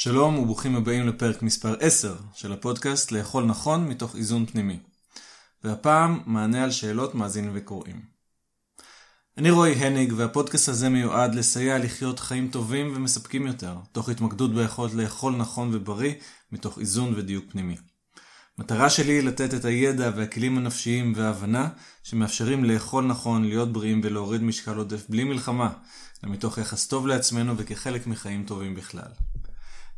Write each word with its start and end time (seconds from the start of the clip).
שלום 0.00 0.38
וברוכים 0.38 0.76
הבאים 0.76 1.08
לפרק 1.08 1.42
מספר 1.42 1.76
10 1.80 2.16
של 2.34 2.52
הפודקאסט 2.52 3.12
לאכול 3.12 3.44
נכון 3.44 3.88
מתוך 3.88 4.16
איזון 4.16 4.46
פנימי. 4.46 4.78
והפעם 5.64 6.20
מענה 6.26 6.64
על 6.64 6.70
שאלות 6.70 7.14
מאזינים 7.14 7.50
וקוראים. 7.54 8.02
אני 9.38 9.50
רועי 9.50 9.72
הניג 9.72 10.12
והפודקאסט 10.16 10.68
הזה 10.68 10.88
מיועד 10.88 11.34
לסייע 11.34 11.78
לחיות 11.78 12.20
חיים 12.20 12.48
טובים 12.48 12.92
ומספקים 12.96 13.46
יותר, 13.46 13.76
תוך 13.92 14.08
התמקדות 14.08 14.54
ביכולת 14.54 14.94
לאכול 14.94 15.36
נכון 15.36 15.74
ובריא 15.74 16.14
מתוך 16.52 16.78
איזון 16.78 17.14
ודיוק 17.16 17.44
פנימי. 17.50 17.76
מטרה 18.58 18.90
שלי 18.90 19.12
היא 19.12 19.22
לתת 19.22 19.54
את 19.54 19.64
הידע 19.64 20.10
והכלים 20.16 20.58
הנפשיים 20.58 21.12
וההבנה 21.16 21.68
שמאפשרים 22.02 22.64
לאכול 22.64 23.04
נכון, 23.04 23.44
להיות 23.44 23.72
בריאים 23.72 24.00
ולהוריד 24.04 24.42
משקל 24.42 24.76
עודף 24.76 25.04
בלי 25.08 25.24
מלחמה, 25.24 25.72
אלא 26.24 26.32
מתוך 26.32 26.58
יחס 26.58 26.86
טוב 26.86 27.06
לעצמנו 27.06 27.56
וכחלק 27.56 28.06
מחיים 28.06 28.44
טובים 28.46 28.74
בכלל. 28.74 29.10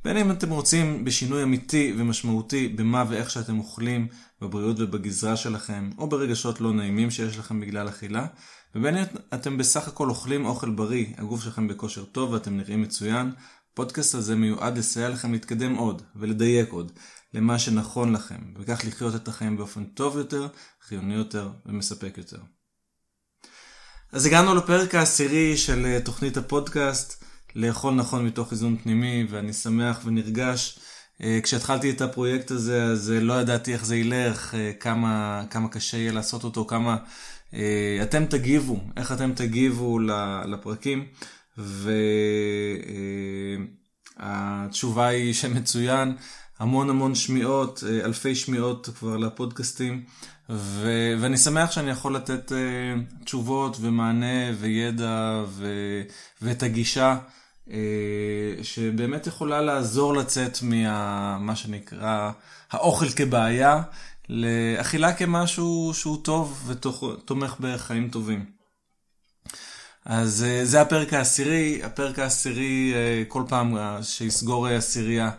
בין 0.05 0.17
אם 0.17 0.31
אתם 0.31 0.51
רוצים 0.51 1.05
בשינוי 1.05 1.43
אמיתי 1.43 1.95
ומשמעותי 1.99 2.69
במה 2.69 3.05
ואיך 3.09 3.31
שאתם 3.31 3.59
אוכלים, 3.59 4.09
בבריאות 4.41 4.77
ובגזרה 4.81 5.37
שלכם, 5.37 5.91
או 5.99 6.09
ברגשות 6.09 6.61
לא 6.61 6.73
נעימים 6.73 7.11
שיש 7.11 7.39
לכם 7.39 7.61
בגלל 7.61 7.89
אכילה, 7.89 8.27
ובין 8.75 8.97
אם 8.97 9.05
אתם 9.35 9.59
בסך 9.59 9.89
הכל 9.89 10.09
אוכלים 10.09 10.47
אוכל 10.47 10.71
בריא, 10.71 11.07
הגוף 11.19 11.45
שלכם 11.45 11.69
בכושר 11.69 12.05
טוב 12.05 12.33
ואתם 12.33 12.57
נראים 12.57 12.83
מצוין, 12.83 13.33
הפודקאסט 13.73 14.15
הזה 14.15 14.37
מיועד 14.37 14.79
לסייע 14.79 15.09
לכם 15.09 15.33
להתקדם 15.33 15.75
עוד 15.75 16.03
ולדייק 16.17 16.73
עוד 16.73 16.93
למה 17.35 17.59
שנכון 17.59 18.13
לכם, 18.13 18.41
וכך 18.59 18.81
לחיות 18.87 19.15
את 19.15 19.29
החיים 19.29 19.57
באופן 19.57 19.85
טוב 19.85 20.19
יותר, 20.19 20.49
חיוני 20.83 21.15
יותר 21.15 21.51
ומספק 21.67 22.15
יותר. 22.19 22.39
אז 24.13 24.27
הגענו 24.27 24.55
לפרק 24.55 24.95
העשירי 24.95 25.57
של 25.57 25.87
אה, 25.87 26.01
תוכנית 26.05 26.37
הפודקאסט. 26.37 27.25
לאכול 27.55 27.95
נכון 27.95 28.27
מתוך 28.27 28.53
איזון 28.53 28.77
פנימי, 28.77 29.27
ואני 29.31 29.53
שמח 29.53 30.01
ונרגש. 30.05 30.79
אה, 31.23 31.39
כשהתחלתי 31.43 31.91
את 31.91 32.01
הפרויקט 32.01 32.51
הזה, 32.51 32.85
אז 32.85 33.13
אה, 33.13 33.21
לא 33.21 33.41
ידעתי 33.41 33.73
איך 33.73 33.85
זה 33.85 33.97
ילך, 33.97 34.55
אה, 34.55 34.73
כמה, 34.81 35.45
כמה 35.51 35.69
קשה 35.69 35.97
יהיה 35.97 36.13
לעשות 36.13 36.45
אותו, 36.45 36.65
כמה 36.65 36.97
אתם 38.03 38.25
תגיבו, 38.27 38.81
איך 38.97 39.13
אתם 39.13 39.33
תגיבו 39.33 39.99
לפרקים, 40.47 41.07
והתשובה 44.19 45.07
היא 45.07 45.35
שמצוין, 45.41 46.17
המון 46.59 46.91
המון 46.91 47.15
שמיעות, 47.15 47.85
אלפי 48.05 48.35
שמיעות 48.35 48.89
כבר 48.99 49.17
לפודקאסטים, 49.17 50.05
ו- 50.51 51.15
ואני 51.21 51.37
שמח 51.37 51.71
שאני 51.71 51.91
יכול 51.91 52.17
לתת 52.17 52.53
תשובות 53.25 53.77
ומענה 53.81 54.53
וידע 54.61 55.45
ו- 55.47 56.03
ואת 56.43 56.63
הגישה. 56.63 57.19
אה, 57.71 58.63
שבאמת 58.63 59.27
יכולה 59.27 59.61
לעזור 59.61 60.15
לצאת 60.15 60.59
ממה 60.63 61.57
שנקרא 61.57 62.31
האוכל 62.71 63.09
כבעיה, 63.09 63.83
לאכילה 64.29 65.13
כמשהו 65.13 65.91
שהוא 65.95 66.25
טוב 66.25 66.71
ותומך 66.71 67.57
בחיים 67.61 68.09
טובים. 68.09 68.45
אז 70.05 70.43
אה, 70.43 70.65
זה 70.65 70.81
הפרק 70.81 71.15
העשירי, 71.15 71.81
הפרק 71.83 72.19
העשירי 72.19 72.93
אה, 72.95 73.23
כל 73.29 73.43
פעם 73.49 73.77
שיסגור 74.03 74.67
עשירייה 74.67 75.31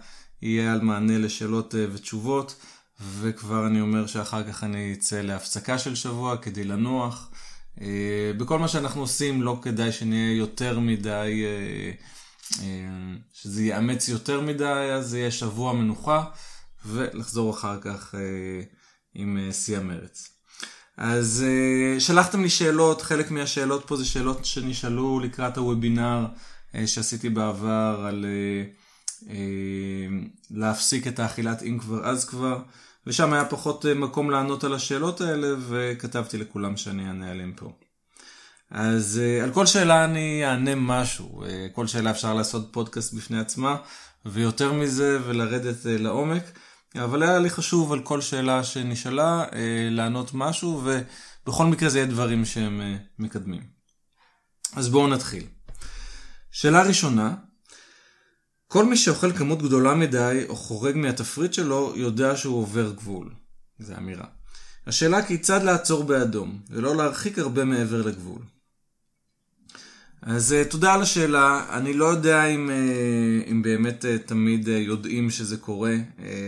יהיה 0.42 0.73
על 0.73 0.81
מענה 0.81 1.17
לשאלות 1.17 1.75
ותשובות, 1.94 2.55
וכבר 3.19 3.67
אני 3.67 3.81
אומר 3.81 4.08
שאחר 4.08 4.44
כך 4.44 4.64
אני 4.64 4.94
אצא 4.94 5.22
להפסקה 5.22 5.77
של 5.77 5.95
שבוע 5.95 6.38
כדי 6.38 6.64
לנוח. 6.64 7.30
בכל 8.38 8.59
מה 8.59 8.67
שאנחנו 8.67 9.02
עושים 9.02 9.41
לא 9.41 9.59
כדאי 9.61 9.91
שנהיה 9.91 10.38
יותר 10.38 10.80
מדי 10.80 11.45
אה, 12.59 13.16
שזה 13.33 13.64
יאמץ 13.64 14.08
יותר 14.08 14.41
מדי, 14.41 14.89
אז 14.94 15.09
זה 15.09 15.19
יהיה 15.19 15.31
שבוע 15.31 15.73
מנוחה, 15.73 16.23
ולחזור 16.86 17.52
אחר 17.53 17.81
כך 17.81 18.16
אה, 18.16 18.61
עם 19.14 19.38
אה, 19.38 19.53
שיא 19.53 19.77
המרץ. 19.77 20.27
אז 20.97 21.45
שלחתם 21.99 22.42
לי 22.42 22.49
שאלות, 22.49 23.02
חלק 23.02 23.32
מהשאלות 23.32 23.83
פה 23.88 23.95
זה 23.95 24.05
שאלות 24.05 24.45
שנשאלו 24.45 25.20
לקראת 25.20 25.58
הוובינר 25.58 26.26
שעשיתי 26.86 27.30
בעבר 27.30 28.05
על 28.08 28.26
להפסיק 30.52 31.08
את 31.08 31.20
האכילת 31.20 31.64
אם 31.64 31.80
כבר 31.80 32.05
אז 32.05 32.26
כבר, 32.26 32.61
ושם 33.08 33.34
היה 33.34 33.45
פחות 33.45 33.86
מקום 33.86 34.32
לענות 34.32 34.64
על 34.64 34.73
השאלות 34.73 35.22
האלה, 35.22 35.48
וכתבתי 35.70 36.38
לכולם 36.38 36.78
שאני 36.78 37.08
אענה 37.08 37.32
עליהם 37.32 37.54
פה. 37.56 37.72
אז 38.72 39.22
uh, 39.22 39.44
על 39.44 39.54
כל 39.54 39.66
שאלה 39.66 40.06
אני 40.06 40.45
אענה 40.45 40.76
משהו. 40.76 41.44
Uh, 41.44 41.76
כל 41.76 41.88
שאלה 41.88 42.12
אפשר 42.12 42.34
לעשות 42.34 42.73
פודקאסט 42.73 43.14
בפני 43.14 43.39
עצמה, 43.39 43.78
ויותר 44.26 44.73
מזה, 44.73 45.20
ולרדת 45.26 45.76
לעומק. 45.86 46.44
אבל 46.95 47.23
היה 47.23 47.39
לי 47.39 47.50
חשוב 47.50 47.94
על 47.94 48.00
כל 48.00 48.22
שאלה 48.22 48.64
שנשאלה, 48.64 49.45
לענות 49.89 50.32
משהו, 50.33 50.83
ובכל 51.45 51.66
מקרה 51.66 51.89
זה 51.89 51.98
יהיה 51.98 52.08
דברים 52.08 52.45
שהם 52.45 52.82
מקדמים. 53.20 53.62
אז 54.76 54.89
בואו 54.89 55.08
נתחיל. 55.08 55.44
שאלה 56.52 56.83
ראשונה, 56.83 57.36
כל 58.71 58.86
מי 58.86 58.98
שאוכל 58.98 59.33
כמות 59.33 59.61
גדולה 59.61 59.95
מדי 59.95 60.45
או 60.49 60.55
חורג 60.55 60.98
מהתפריט 60.98 61.54
שלו, 61.54 61.93
יודע 61.95 62.36
שהוא 62.36 62.58
עובר 62.58 62.92
גבול. 62.92 63.30
זו 63.80 63.93
אמירה. 63.98 64.26
השאלה 64.87 65.26
כיצד 65.26 65.64
לעצור 65.64 66.04
באדום, 66.04 66.59
ולא 66.70 66.95
להרחיק 66.95 67.39
הרבה 67.39 67.65
מעבר 67.65 68.02
לגבול. 68.02 68.42
אז 70.21 70.55
uh, 70.61 70.71
תודה 70.71 70.93
על 70.93 71.02
השאלה. 71.02 71.65
אני 71.70 71.93
לא 71.93 72.05
יודע 72.05 72.45
אם, 72.45 72.70
uh, 72.70 73.52
אם 73.52 73.61
באמת 73.61 74.05
uh, 74.05 74.27
תמיד 74.27 74.67
יודעים 74.67 75.30
שזה 75.30 75.58
קורה. 75.58 75.95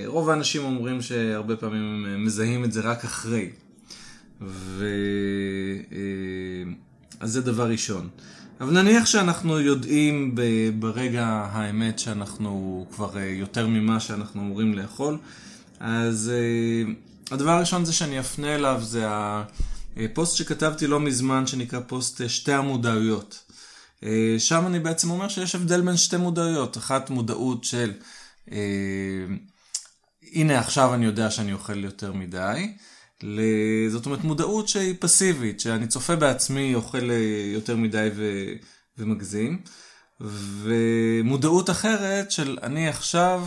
רוב 0.06 0.30
האנשים 0.30 0.64
אומרים 0.64 1.02
שהרבה 1.02 1.56
פעמים 1.56 2.06
הם 2.06 2.26
מזהים 2.26 2.64
את 2.64 2.72
זה 2.72 2.82
רק 2.82 3.04
אחרי. 3.04 3.50
ו... 4.42 4.86
אז 7.20 7.32
זה 7.32 7.42
דבר 7.42 7.70
ראשון. 7.70 8.10
אבל 8.64 8.82
נניח 8.82 9.06
שאנחנו 9.06 9.60
יודעים 9.60 10.36
ברגע 10.80 11.26
האמת 11.52 12.00
שאנחנו 12.00 12.86
כבר 12.92 13.14
uh, 13.14 13.20
יותר 13.20 13.68
ממה 13.68 14.00
שאנחנו 14.00 14.42
אמורים 14.42 14.74
לאכול, 14.74 15.18
אז 15.80 16.32
uh, 16.32 17.34
הדבר 17.34 17.52
הראשון 17.52 17.86
זה 17.86 17.94
שאני 17.94 18.20
אפנה 18.20 18.56
אליו 18.56 18.80
זה 18.84 19.06
הפוסט 19.98 20.36
שכתבתי 20.36 20.88
לא 20.88 21.00
מזמן 21.00 21.48
שנקרא 21.48 21.80
פוסט 21.88 22.22
שתי 22.28 22.54
המודעויות. 22.54 23.44
אה, 24.04 24.36
שם 24.38 24.68
אני 24.68 24.80
בעצם 24.80 25.10
אומר 25.10 25.28
שיש 25.28 25.56
הבדל 25.56 25.82
בין 25.82 25.98
שתי 25.98 26.18
מודעויות. 26.18 26.78
אחת 26.78 27.10
מודעות 27.10 27.64
של, 27.64 27.92
אה, 28.52 28.58
הנה 30.34 30.60
עכשיו 30.60 30.94
אני 30.94 31.06
יודע 31.06 31.32
שאני 31.32 31.54
אוכל 31.54 31.84
יותר 31.84 32.14
מדי. 32.14 32.74
זאת 33.90 34.06
אומרת 34.06 34.24
מודעות 34.24 34.68
שהיא 34.68 34.96
פסיבית, 35.00 35.60
שאני 35.60 35.88
צופה 35.88 36.16
בעצמי 36.16 36.76
אוכל 36.76 37.12
אה, 37.12 37.52
יותר 37.54 37.76
מדי 37.76 38.10
ו, 38.16 38.54
ומגזים. 38.98 39.62
ומודעות 40.62 41.70
אחרת 41.70 42.32
של 42.32 42.58
אני 42.64 42.88
עכשיו 42.88 43.46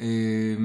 אה, 0.00 0.56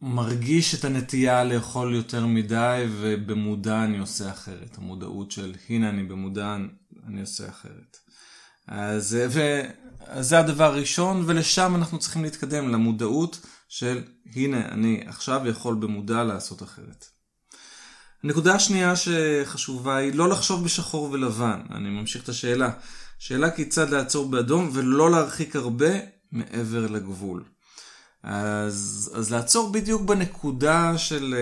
מרגיש 0.00 0.74
את 0.74 0.84
הנטייה 0.84 1.44
לאכול 1.44 1.94
יותר 1.94 2.26
מדי 2.26 2.86
ובמודע 2.90 3.84
אני 3.84 3.98
עושה 3.98 4.30
אחרת. 4.30 4.78
המודעות 4.78 5.30
של 5.30 5.54
הנה 5.68 5.88
אני 5.88 6.02
במודע 6.02 6.56
אני 7.06 7.20
עושה 7.20 7.48
אחרת. 7.48 7.96
אז, 8.66 9.16
ו, 9.30 9.60
אז 10.06 10.28
זה 10.28 10.38
הדבר 10.38 10.64
הראשון, 10.64 11.24
ולשם 11.26 11.74
אנחנו 11.74 11.98
צריכים 11.98 12.22
להתקדם, 12.22 12.68
למודעות 12.68 13.40
של 13.74 14.02
הנה, 14.34 14.68
אני 14.68 15.00
עכשיו 15.06 15.40
יכול 15.46 15.74
במודע 15.74 16.24
לעשות 16.24 16.62
אחרת. 16.62 17.06
הנקודה 18.24 18.54
השנייה 18.54 18.94
שחשובה 18.96 19.96
היא 19.96 20.14
לא 20.14 20.28
לחשוב 20.28 20.64
בשחור 20.64 21.10
ולבן. 21.10 21.60
אני 21.70 21.88
ממשיך 21.88 22.24
את 22.24 22.28
השאלה. 22.28 22.70
שאלה 23.18 23.50
כיצד 23.50 23.90
לעצור 23.90 24.30
באדום 24.30 24.70
ולא 24.72 25.10
להרחיק 25.10 25.56
הרבה 25.56 25.90
מעבר 26.32 26.86
לגבול. 26.86 27.44
אז, 28.22 29.10
אז 29.14 29.32
לעצור 29.32 29.72
בדיוק 29.72 30.02
בנקודה 30.02 30.98
של 30.98 31.34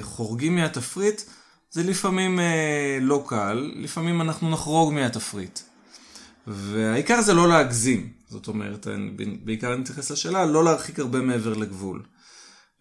שחורגים 0.00 0.56
מהתפריט, 0.56 1.22
זה 1.70 1.82
לפעמים 1.82 2.40
אה, 2.40 2.98
לא 3.00 3.24
קל, 3.26 3.72
לפעמים 3.76 4.20
אנחנו 4.20 4.50
נחרוג 4.50 4.92
מהתפריט. 4.92 5.58
והעיקר 6.46 7.22
זה 7.22 7.34
לא 7.34 7.48
להגזים, 7.48 8.19
זאת 8.30 8.48
אומרת, 8.48 8.86
בעיקר 9.44 9.72
אני 9.72 9.80
מתייחס 9.80 10.10
לשאלה, 10.10 10.46
לא 10.46 10.64
להרחיק 10.64 10.98
הרבה 10.98 11.20
מעבר 11.20 11.54
לגבול. 11.54 12.02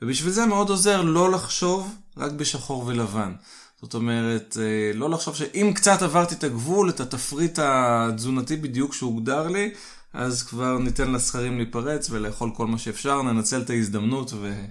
ובשביל 0.01 0.31
זה 0.31 0.45
מאוד 0.45 0.69
עוזר 0.69 1.01
לא 1.01 1.31
לחשוב 1.31 1.95
רק 2.17 2.31
בשחור 2.31 2.85
ולבן. 2.85 3.33
זאת 3.81 3.93
אומרת, 3.93 4.57
אה, 4.61 4.91
לא 4.93 5.09
לחשוב 5.09 5.35
שאם 5.35 5.71
קצת 5.75 6.01
עברתי 6.01 6.35
את 6.35 6.43
הגבול, 6.43 6.89
את 6.89 6.99
התפריט 6.99 7.59
התזונתי 7.61 8.55
בדיוק 8.55 8.93
שהוגדר 8.93 9.47
לי, 9.47 9.71
אז 10.13 10.43
כבר 10.43 10.77
ניתן 10.77 11.11
לסכרים 11.11 11.57
להיפרץ 11.57 12.09
ולאכול 12.09 12.51
כל 12.55 12.67
מה 12.67 12.77
שאפשר, 12.77 13.21
ננצל 13.21 13.61
את 13.61 13.69
ההזדמנות 13.69 14.33
ו... 14.33 14.65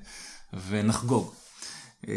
ונחגוג. 0.69 1.33
אה, 2.09 2.15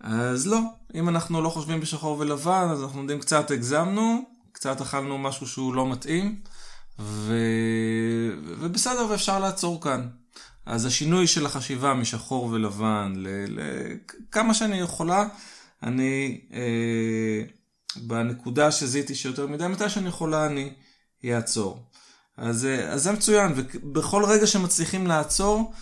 אז 0.00 0.46
לא, 0.46 0.60
אם 0.94 1.08
אנחנו 1.08 1.42
לא 1.42 1.48
חושבים 1.48 1.80
בשחור 1.80 2.18
ולבן, 2.18 2.68
אז 2.70 2.82
אנחנו 2.82 3.00
יודעים 3.00 3.20
קצת 3.20 3.50
הגזמנו, 3.50 4.24
קצת 4.52 4.80
אכלנו 4.80 5.18
משהו 5.18 5.46
שהוא 5.46 5.74
לא 5.74 5.90
מתאים, 5.90 6.40
ו... 6.98 7.34
ובסדר, 8.58 9.06
ואפשר 9.10 9.38
לעצור 9.38 9.80
כאן. 9.80 10.08
אז 10.66 10.86
השינוי 10.86 11.26
של 11.26 11.46
החשיבה 11.46 11.94
משחור 11.94 12.44
ולבן 12.44 13.12
לכמה 13.48 14.50
ל... 14.50 14.54
שאני 14.54 14.76
יכולה, 14.76 15.24
אני 15.82 16.40
אה, 16.52 17.42
בנקודה 17.96 18.72
שזיהיתי 18.72 19.14
שיותר 19.14 19.46
מדי, 19.46 19.66
מתי 19.66 19.88
שאני 19.88 20.08
יכולה 20.08 20.46
אני 20.46 20.72
אעצור. 21.24 21.82
אז, 22.36 22.64
אה, 22.64 22.92
אז 22.92 23.02
זה 23.02 23.12
מצוין, 23.12 23.52
ובכל 23.56 24.24
רגע 24.24 24.46
שמצליחים 24.46 25.06
לעצור, 25.06 25.72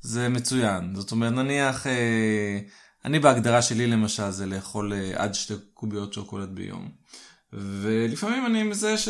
זה 0.00 0.28
מצוין. 0.28 0.94
זאת 0.94 1.12
אומרת, 1.12 1.32
נניח, 1.32 1.86
אה, 1.86 2.58
אני 3.04 3.18
בהגדרה 3.18 3.62
שלי 3.62 3.86
למשל 3.86 4.30
זה 4.30 4.46
לאכול 4.46 4.92
אה, 4.92 5.12
עד 5.16 5.34
שתי 5.34 5.54
קוביות 5.74 6.12
שוקולד 6.12 6.54
ביום. 6.54 6.88
ולפעמים 7.54 8.46
אני 8.46 8.62
מזה 8.62 8.98
ש... 8.98 9.08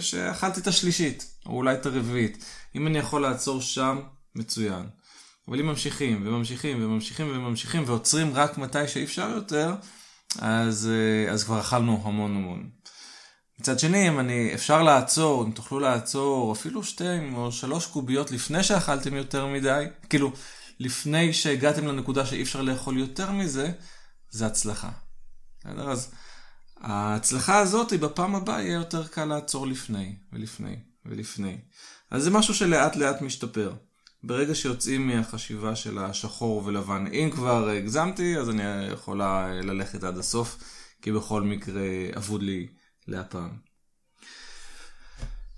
שאכלתי 0.00 0.60
את 0.60 0.66
השלישית, 0.66 1.34
או 1.46 1.56
אולי 1.56 1.74
את 1.74 1.86
הרביעית. 1.86 2.44
אם 2.74 2.86
אני 2.86 2.98
יכול 2.98 3.22
לעצור 3.22 3.60
שם, 3.60 4.00
מצוין. 4.34 4.86
אבל 5.48 5.60
אם 5.60 5.66
ממשיכים 5.66 6.22
וממשיכים 6.26 6.84
וממשיכים 6.84 7.30
וממשיכים 7.30 7.82
ועוצרים 7.86 8.34
רק 8.34 8.58
מתי 8.58 8.88
שאי 8.88 9.04
אפשר 9.04 9.28
יותר, 9.28 9.74
אז, 10.38 10.90
אז 11.30 11.44
כבר 11.44 11.60
אכלנו 11.60 12.02
המון 12.04 12.36
המון. 12.36 12.70
מצד 13.60 13.78
שני, 13.78 14.08
אם 14.08 14.20
אני, 14.20 14.54
אפשר 14.54 14.82
לעצור, 14.82 15.44
אם 15.44 15.50
תוכלו 15.50 15.80
לעצור 15.80 16.52
אפילו 16.52 16.84
שתיים 16.84 17.34
או 17.34 17.52
שלוש 17.52 17.86
קוביות 17.86 18.30
לפני 18.30 18.62
שאכלתם 18.62 19.14
יותר 19.14 19.46
מדי, 19.46 19.84
כאילו, 20.10 20.32
לפני 20.80 21.32
שהגעתם 21.32 21.86
לנקודה 21.86 22.26
שאי 22.26 22.42
אפשר 22.42 22.62
לאכול 22.62 22.98
יותר 22.98 23.32
מזה, 23.32 23.72
זה 24.30 24.46
הצלחה. 24.46 24.90
אז 25.64 26.14
ההצלחה 26.84 27.58
הזאת, 27.58 27.90
היא 27.90 28.00
בפעם 28.00 28.34
הבאה 28.34 28.62
יהיה 28.62 28.74
יותר 28.74 29.06
קל 29.06 29.24
לעצור 29.24 29.66
לפני, 29.66 30.16
ולפני, 30.32 30.76
ולפני. 31.06 31.58
אז 32.10 32.22
זה 32.22 32.30
משהו 32.30 32.54
שלאט 32.54 32.96
לאט 32.96 33.20
משתפר. 33.20 33.72
ברגע 34.22 34.54
שיוצאים 34.54 35.06
מהחשיבה 35.06 35.76
של 35.76 35.98
השחור 35.98 36.62
ולבן, 36.64 37.06
אם 37.06 37.30
כבר 37.32 37.68
הגזמתי, 37.68 38.38
אז 38.38 38.50
אני 38.50 38.62
יכולה 38.92 39.48
ללכת 39.62 40.04
עד 40.04 40.18
הסוף, 40.18 40.56
כי 41.02 41.12
בכל 41.12 41.42
מקרה 41.42 41.82
אבוד 42.16 42.42
לי 42.42 42.68
להפעם. 43.08 43.50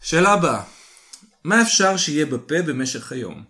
שאלה 0.00 0.32
הבאה, 0.32 0.62
מה 1.44 1.62
אפשר 1.62 1.96
שיהיה 1.96 2.26
בפה 2.26 2.62
במשך 2.66 3.12
היום? 3.12 3.44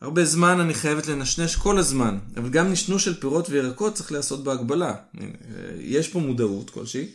הרבה 0.00 0.24
זמן 0.24 0.60
אני 0.60 0.74
חייבת 0.74 1.06
לנשנש 1.06 1.56
כל 1.56 1.78
הזמן, 1.78 2.18
אבל 2.36 2.48
גם 2.48 2.72
נשנוש 2.72 3.04
של 3.04 3.20
פירות 3.20 3.50
וירקות 3.50 3.94
צריך 3.94 4.12
לעשות 4.12 4.44
בהגבלה. 4.44 4.94
יש 5.78 6.08
פה 6.08 6.18
מודעות 6.18 6.70
כלשהי. 6.70 7.12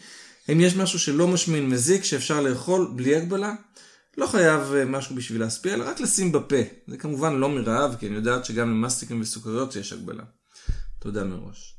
אם 0.51 0.61
יש 0.61 0.75
משהו 0.75 0.99
שלא 0.99 1.27
משמין 1.27 1.69
מזיק 1.69 2.03
שאפשר 2.03 2.41
לאכול 2.41 2.91
בלי 2.95 3.15
הגבלה, 3.15 3.53
לא 4.17 4.27
חייב 4.27 4.61
אה, 4.73 4.85
משהו 4.85 5.15
בשביל 5.15 5.41
להשפיע, 5.41 5.73
אלא 5.73 5.83
רק 5.89 5.99
לשים 5.99 6.31
בפה. 6.31 6.61
זה 6.87 6.97
כמובן 6.97 7.35
לא 7.35 7.49
מרעב, 7.49 7.95
כי 7.99 8.07
אני 8.07 8.15
יודעת 8.15 8.45
שגם 8.45 8.69
למסטיקים 8.69 9.21
וסוכריות 9.21 9.75
יש 9.75 9.93
הגבלה. 9.93 10.23
תודה 10.99 11.23
מראש. 11.23 11.75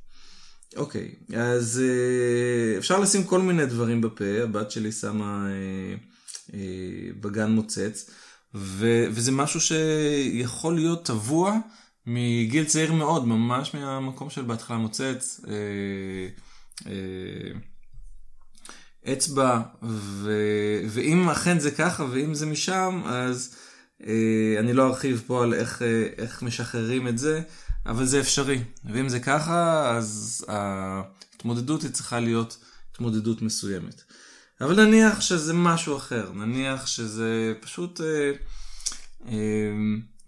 אוקיי, 0.76 1.14
אז 1.37 1.82
אה, 1.85 2.79
אפשר 2.79 3.00
לשים 3.00 3.25
כל 3.25 3.43
מיני 3.43 3.67
דברים 3.67 4.00
בפה, 4.00 4.43
הבת 4.43 4.70
שלי 4.70 4.93
שמה 4.93 5.47
אה, 5.49 5.94
אה, 6.55 7.11
בגן 7.20 7.50
מוצץ, 7.50 8.11
ו, 8.56 9.05
וזה 9.11 9.32
משהו 9.32 9.61
שיכול 9.61 10.75
להיות 10.75 11.06
טבוע 11.06 11.58
מגיל 12.06 12.64
צעיר 12.64 12.93
מאוד, 12.93 13.26
ממש 13.26 13.75
מהמקום 13.75 14.31
של 14.31 14.43
בהתחלה 14.43 14.76
מוצץ, 14.76 15.41
אה, 15.49 16.29
אה, 16.87 17.58
אצבע, 19.12 19.61
ו, 19.82 20.32
ואם 20.88 21.29
אכן 21.29 21.58
זה 21.58 21.70
ככה 21.70 22.05
ואם 22.11 22.35
זה 22.35 22.47
משם, 22.47 23.03
אז 23.06 23.56
אה, 24.06 24.56
אני 24.58 24.73
לא 24.73 24.87
ארחיב 24.87 25.23
פה 25.26 25.43
על 25.43 25.55
איך, 25.55 25.82
אה, 25.82 26.06
איך 26.19 26.43
משחררים 26.43 27.08
את 27.08 27.19
זה. 27.19 27.43
אבל 27.87 28.05
זה 28.05 28.20
אפשרי. 28.20 28.61
ואם 28.85 29.08
זה 29.08 29.20
ככה, 29.20 29.91
אז 29.97 30.44
ההתמודדות 30.49 31.82
היא 31.82 31.91
צריכה 31.91 32.20
להיות 32.20 32.56
התמודדות 32.93 33.43
מסוימת. 33.43 34.03
אבל 34.61 34.85
נניח 34.85 35.20
שזה 35.20 35.53
משהו 35.53 35.97
אחר, 35.97 36.32
נניח 36.32 36.87
שזה 36.87 37.55
פשוט 37.61 38.00
אה, 38.00 38.32
אה, 39.29 39.73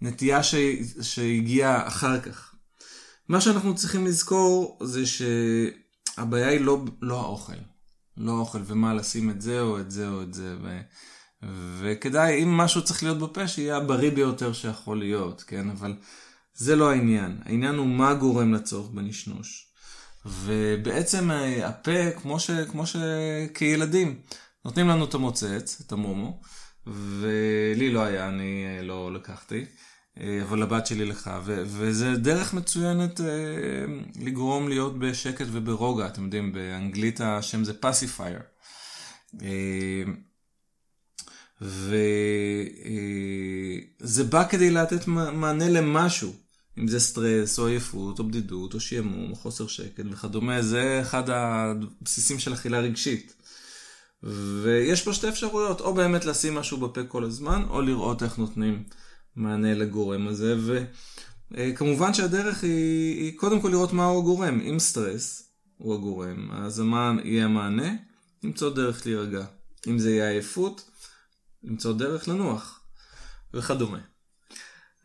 נטייה 0.01 0.43
ש, 0.43 0.55
שהגיעה 1.01 1.87
אחר 1.87 2.19
כך. 2.19 2.55
מה 3.29 3.41
שאנחנו 3.41 3.75
צריכים 3.75 4.05
לזכור 4.05 4.79
זה 4.83 5.03
שהבעיה 5.05 6.47
היא 6.47 6.61
לא, 6.61 6.85
לא 7.01 7.21
האוכל. 7.21 7.53
לא 8.17 8.31
האוכל 8.31 8.59
ומה 8.65 8.93
לשים 8.93 9.29
את 9.29 9.41
זה 9.41 9.61
או 9.61 9.79
את 9.79 9.91
זה 9.91 10.09
או 10.09 10.21
את 10.21 10.33
זה. 10.33 10.55
ו... 10.63 10.79
וכדאי, 11.79 12.43
אם 12.43 12.57
משהו 12.57 12.83
צריך 12.83 13.03
להיות 13.03 13.19
בפה, 13.19 13.47
שיהיה 13.47 13.77
הבריא 13.77 14.11
ביותר 14.11 14.53
שיכול 14.53 14.99
להיות, 14.99 15.43
כן? 15.47 15.69
אבל 15.69 15.95
זה 16.53 16.75
לא 16.75 16.91
העניין. 16.91 17.37
העניין 17.45 17.75
הוא 17.75 17.87
מה 17.87 18.13
גורם 18.13 18.53
לצורך 18.53 18.89
בנשנוש. 18.89 19.68
ובעצם 20.25 21.31
אה, 21.31 21.67
הפה, 21.67 22.11
כמו, 22.21 22.39
ש, 22.39 22.51
כמו 22.51 22.83
שכילדים, 22.85 24.21
נותנים 24.65 24.87
לנו 24.87 25.05
את 25.05 25.13
המוצץ, 25.13 25.81
את 25.85 25.91
המומו, 25.91 26.41
ולי 26.87 27.91
לא 27.91 28.03
היה, 28.03 28.27
אני 28.27 28.65
אה, 28.67 28.81
לא 28.83 29.13
לקחתי, 29.13 29.65
אה, 30.19 30.39
אבל 30.43 30.59
לבת 30.59 30.87
שלי 30.87 31.05
לקחה, 31.05 31.39
ו- 31.45 31.63
וזה 31.67 32.15
דרך 32.15 32.53
מצוינת 32.53 33.19
לגרום 34.19 34.69
להיות 34.69 34.99
בשקט 34.99 35.45
וברוגע, 35.51 36.07
אתם 36.07 36.23
יודעים, 36.23 36.53
באנגלית 36.53 37.21
השם 37.21 37.63
זה 37.63 37.73
pacifier. 37.83 38.41
וזה 44.01 44.23
בא 44.29 44.47
כדי 44.47 44.69
לתת 44.69 45.07
מענה 45.07 45.69
למשהו. 45.69 46.48
אם 46.79 46.87
זה 46.87 46.99
סטרס, 46.99 47.59
או 47.59 47.67
עייפות, 47.67 48.19
או 48.19 48.27
בדידות, 48.27 48.73
או 48.73 48.79
שעמום, 48.79 49.31
או 49.31 49.35
חוסר 49.35 49.67
שקט 49.67 50.03
וכדומה, 50.11 50.61
זה 50.61 51.01
אחד 51.01 51.29
הבסיסים 51.29 52.39
של 52.39 52.53
אכילה 52.53 52.79
רגשית. 52.79 53.35
ויש 54.63 55.01
פה 55.01 55.13
שתי 55.13 55.29
אפשרויות, 55.29 55.81
או 55.81 55.93
באמת 55.93 56.25
לשים 56.25 56.55
משהו 56.55 56.77
בפה 56.77 57.03
כל 57.03 57.23
הזמן, 57.23 57.63
או 57.69 57.81
לראות 57.81 58.23
איך 58.23 58.37
נותנים 58.37 58.83
מענה 59.35 59.73
לגורם 59.73 60.27
הזה, 60.27 60.55
וכמובן 61.51 62.13
שהדרך 62.13 62.63
היא, 62.63 63.19
היא 63.19 63.37
קודם 63.37 63.61
כל 63.61 63.69
לראות 63.69 63.93
מהו 63.93 64.19
הגורם. 64.19 64.59
אם 64.59 64.79
סטרס 64.79 65.51
הוא 65.77 65.93
הגורם, 65.93 66.51
אז 66.51 66.79
מה 66.79 67.13
יהיה 67.23 67.45
המענה? 67.45 67.93
למצוא 68.43 68.75
דרך 68.75 69.05
להירגע. 69.05 69.45
אם 69.87 69.99
זה 69.99 70.11
יהיה 70.11 70.29
עייפות, 70.29 70.89
למצוא 71.63 71.93
דרך 71.93 72.27
לנוח, 72.27 72.81
וכדומה. 73.53 73.99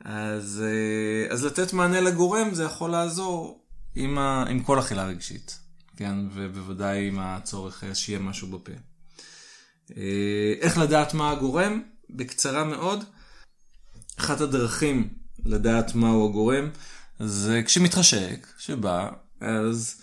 אז, 0.04 0.62
אה, 0.64 1.32
אז 1.32 1.44
לתת 1.44 1.72
מענה 1.72 2.00
לגורם 2.00 2.54
זה 2.54 2.64
יכול 2.64 2.90
לעזור 2.90 3.64
עם, 3.94 4.18
ה, 4.18 4.44
עם 4.48 4.62
כל 4.62 4.78
אכילה 4.78 5.06
רגשית, 5.06 5.58
כן? 5.96 6.14
ובוודאי 6.34 7.08
עם 7.08 7.18
הצורך 7.18 7.84
אה, 7.84 7.94
שיהיה 7.94 8.18
משהו 8.18 8.48
בפה. 8.48 8.72
אה, 9.96 10.52
איך 10.60 10.78
לדעת 10.78 11.14
מה 11.14 11.30
הגורם? 11.30 11.82
בקצרה 12.10 12.64
מאוד, 12.64 13.04
אחת 14.16 14.40
הדרכים 14.40 15.08
לדעת 15.44 15.94
מהו 15.94 16.28
הגורם 16.28 16.70
זה 17.20 17.62
כשמתחשק, 17.66 18.46
שבא, 18.58 19.10
אז 19.40 20.00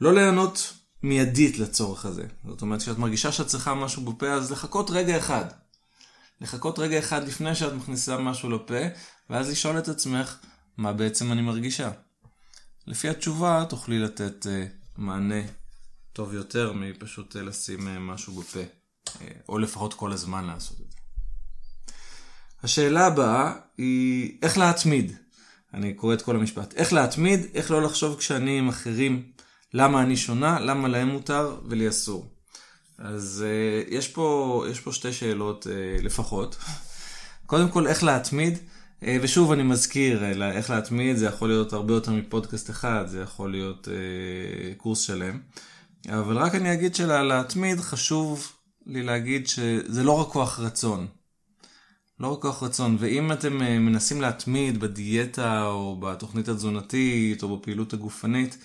לא 0.00 0.14
לענות 0.14 0.72
מיידית 1.02 1.58
לצורך 1.58 2.06
הזה. 2.06 2.24
זאת 2.48 2.62
אומרת, 2.62 2.80
כשאת 2.80 2.98
מרגישה 2.98 3.32
שאת 3.32 3.46
צריכה 3.46 3.74
משהו 3.74 4.02
בפה, 4.02 4.32
אז 4.32 4.52
לחכות 4.52 4.90
רגע 4.90 5.18
אחד. 5.18 5.44
לחכות 6.40 6.78
רגע 6.78 6.98
אחד 6.98 7.28
לפני 7.28 7.54
שאת 7.54 7.72
מכניסה 7.72 8.18
משהו 8.18 8.50
לפה, 8.50 8.80
ואז 9.30 9.50
לשאול 9.50 9.78
את 9.78 9.88
עצמך, 9.88 10.36
מה 10.76 10.92
בעצם 10.92 11.32
אני 11.32 11.42
מרגישה? 11.42 11.90
לפי 12.86 13.08
התשובה 13.08 13.64
תוכלי 13.68 13.98
לתת 13.98 14.46
uh, 14.46 14.48
מענה 14.96 15.42
טוב 16.12 16.34
יותר 16.34 16.72
מפשוט 16.72 17.36
uh, 17.36 17.38
לשים 17.38 17.80
uh, 17.80 18.00
משהו 18.00 18.32
בפה, 18.32 18.60
uh, 19.08 19.10
או 19.48 19.58
לפחות 19.58 19.94
כל 19.94 20.12
הזמן 20.12 20.44
לעשות 20.44 20.80
את 20.80 20.90
זה. 20.90 20.98
השאלה 22.62 23.06
הבאה 23.06 23.54
היא 23.78 24.38
איך 24.42 24.58
להתמיד. 24.58 25.12
אני 25.74 25.94
קורא 25.94 26.14
את 26.14 26.22
כל 26.22 26.36
המשפט. 26.36 26.74
איך 26.74 26.92
להתמיד, 26.92 27.40
איך 27.54 27.70
לא 27.70 27.82
לחשוב 27.82 28.18
כשאני 28.18 28.58
עם 28.58 28.68
אחרים 28.68 29.32
למה 29.74 30.02
אני 30.02 30.16
שונה, 30.16 30.60
למה 30.60 30.88
להם 30.88 31.08
מותר 31.08 31.56
ולי 31.68 31.88
אסור. 31.88 32.34
אז 32.98 33.44
uh, 33.44 33.94
יש, 33.94 34.08
פה, 34.08 34.64
יש 34.70 34.80
פה 34.80 34.92
שתי 34.92 35.12
שאלות 35.12 35.66
uh, 35.66 36.02
לפחות. 36.02 36.56
קודם 37.46 37.70
כל, 37.70 37.86
איך 37.86 38.04
להתמיד. 38.04 38.58
אה, 39.04 39.16
ושוב 39.22 39.52
אני 39.52 39.62
מזכיר, 39.62 40.24
איך 40.42 40.70
להתמיד, 40.70 41.16
זה 41.16 41.26
יכול 41.26 41.48
להיות 41.48 41.72
הרבה 41.72 41.94
יותר 41.94 42.12
מפודקאסט 42.12 42.70
אחד, 42.70 43.04
זה 43.06 43.20
יכול 43.20 43.50
להיות 43.50 43.88
אה, 43.88 44.74
קורס 44.74 45.00
שלם. 45.00 45.38
אבל 46.08 46.38
רק 46.38 46.54
אני 46.54 46.72
אגיד 46.72 46.94
שלהתמיד 46.94 47.80
חשוב 47.80 48.52
לי 48.86 49.02
להגיד 49.02 49.46
שזה 49.46 50.02
לא 50.02 50.20
רק 50.20 50.28
כוח 50.28 50.60
רצון. 50.60 51.06
לא 52.20 52.32
רק 52.32 52.42
כוח 52.42 52.62
רצון, 52.62 52.96
ואם 53.00 53.32
אתם 53.32 53.62
אה, 53.62 53.78
מנסים 53.78 54.20
להתמיד 54.20 54.80
בדיאטה 54.80 55.64
או 55.66 55.96
בתוכנית 56.00 56.48
התזונתית 56.48 57.42
או 57.42 57.56
בפעילות 57.56 57.92
הגופנית, 57.92 58.58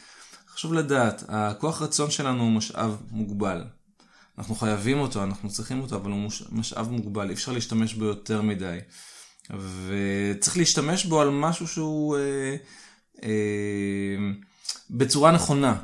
חשוב 0.49 0.73
לדעת, 0.73 1.23
הכוח 1.27 1.81
רצון 1.81 2.11
שלנו 2.11 2.43
הוא 2.43 2.51
משאב 2.51 3.01
מוגבל. 3.11 3.63
אנחנו 4.37 4.55
חייבים 4.55 4.99
אותו, 4.99 5.23
אנחנו 5.23 5.49
צריכים 5.49 5.81
אותו, 5.81 5.95
אבל 5.95 6.11
הוא 6.11 6.29
משאב 6.51 6.89
מוגבל, 6.91 7.29
אי 7.29 7.33
אפשר 7.33 7.51
להשתמש 7.51 7.93
בו 7.93 8.05
יותר 8.05 8.41
מדי. 8.41 8.79
וצריך 9.49 10.57
להשתמש 10.57 11.05
בו 11.05 11.21
על 11.21 11.29
משהו 11.29 11.67
שהוא 11.67 12.17
אה, 12.17 12.55
אה, 13.23 14.17
בצורה 14.89 15.31
נכונה, 15.31 15.75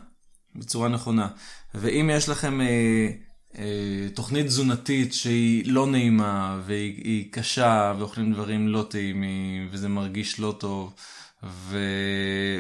בצורה 0.56 0.90
נכונה. 0.90 1.28
ואם 1.76 2.10
יש 2.14 2.30
לכם 2.30 2.62
אה, 2.62 3.10
אה, 3.58 4.08
תוכנית 4.14 4.46
תזונתית 4.46 5.14
שהיא 5.14 5.72
לא 5.72 5.88
נעימה 5.88 6.62
והיא 6.66 7.32
קשה 7.32 7.94
ואוכלים 8.00 8.34
דברים 8.34 8.68
לא 8.68 8.86
טעימים 8.90 9.68
וזה 9.72 9.90
מרגיש 9.90 10.40
לא 10.40 10.56
טוב, 10.60 10.94
ו... 11.44 11.78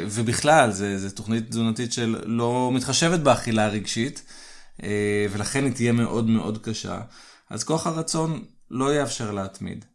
ובכלל, 0.09 0.71
זו 0.71 1.09
תוכנית 1.15 1.49
תזונתית 1.49 1.93
שלא 1.93 2.71
מתחשבת 2.73 3.19
באכילה 3.19 3.65
הרגשית, 3.65 4.23
אה, 4.83 5.25
ולכן 5.31 5.63
היא 5.65 5.73
תהיה 5.73 5.91
מאוד 5.91 6.27
מאוד 6.27 6.57
קשה. 6.65 7.01
אז 7.49 7.63
כוח 7.63 7.87
הרצון 7.87 8.43
לא 8.71 8.95
יאפשר 8.95 9.31
להתמיד. 9.31 9.85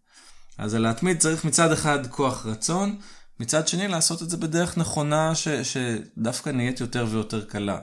אז 0.59 0.75
להתמיד 0.75 1.19
צריך 1.19 1.45
מצד 1.45 1.73
אחד 1.73 2.07
כוח 2.07 2.47
רצון, 2.47 2.99
מצד 3.41 3.69
שני 3.69 3.89
לעשות 3.89 4.23
את 4.23 4.31
זה 4.31 4.37
בדרך 4.37 4.79
נכונה 4.79 5.35
ש... 5.35 5.49
שדווקא 5.49 6.51
נהיית 6.51 6.81
יותר 6.81 7.07
ויותר 7.11 7.45
קלה. 7.45 7.79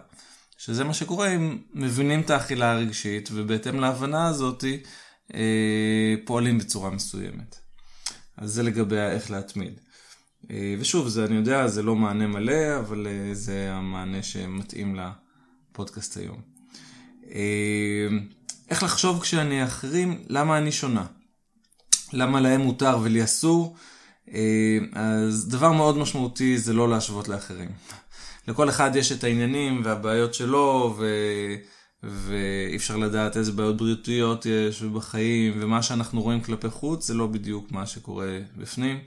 שזה 0.57 0.83
מה 0.83 0.93
שקורה 0.93 1.35
אם 1.35 1.57
מבינים 1.73 2.21
את 2.21 2.29
האכילה 2.29 2.71
הרגשית, 2.71 3.29
ובהתאם 3.33 3.79
להבנה 3.79 4.27
הזאת 4.27 4.63
אה, 5.33 6.15
פועלים 6.25 6.57
בצורה 6.57 6.89
מסוימת. 6.89 7.55
אז 8.37 8.53
זה 8.53 8.63
לגבי 8.63 8.97
איך 8.97 9.31
להתמיד. 9.31 9.79
אה, 10.51 10.75
ושוב, 10.79 11.07
זה, 11.07 11.25
אני 11.25 11.35
יודע, 11.35 11.67
זה 11.67 11.83
לא 11.83 11.95
מענה 11.95 12.27
מלא, 12.27 12.79
אבל 12.79 13.07
אה, 13.07 13.33
זה 13.33 13.69
המענה 13.73 14.23
שמתאים 14.23 14.95
לפודקאסט 14.95 16.17
היום. 16.17 16.41
אה, 17.31 18.07
איך 18.69 18.83
לחשוב 18.83 19.21
כשאני 19.21 19.63
אחרים, 19.63 20.23
למה 20.27 20.57
אני 20.57 20.71
שונה? 20.71 21.05
למה 22.13 22.41
להם 22.41 22.61
מותר 22.61 22.97
ולי 23.03 23.23
אסור? 23.23 23.75
אז 24.93 25.47
דבר 25.49 25.71
מאוד 25.71 25.97
משמעותי 25.97 26.57
זה 26.57 26.73
לא 26.73 26.89
להשוות 26.89 27.27
לאחרים. 27.27 27.69
לכל 28.47 28.69
אחד 28.69 28.95
יש 28.95 29.11
את 29.11 29.23
העניינים 29.23 29.81
והבעיות 29.83 30.33
שלו, 30.33 30.95
ו... 30.97 31.05
ואי 32.03 32.75
אפשר 32.75 32.97
לדעת 32.97 33.37
איזה 33.37 33.51
בעיות 33.51 33.77
בריאותיות 33.77 34.45
יש 34.45 34.81
בחיים, 34.81 35.53
ומה 35.59 35.83
שאנחנו 35.83 36.21
רואים 36.21 36.41
כלפי 36.41 36.69
חוץ 36.69 37.07
זה 37.07 37.13
לא 37.13 37.27
בדיוק 37.27 37.71
מה 37.71 37.85
שקורה 37.85 38.39
בפנים. 38.57 38.99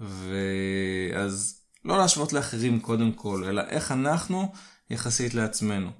ואז 0.00 1.60
לא 1.84 1.98
להשוות 1.98 2.32
לאחרים 2.32 2.80
קודם 2.80 3.12
כל, 3.12 3.44
אלא 3.48 3.62
איך 3.68 3.92
אנחנו 3.92 4.52
יחסית 4.90 5.34
לעצמנו. 5.34 5.90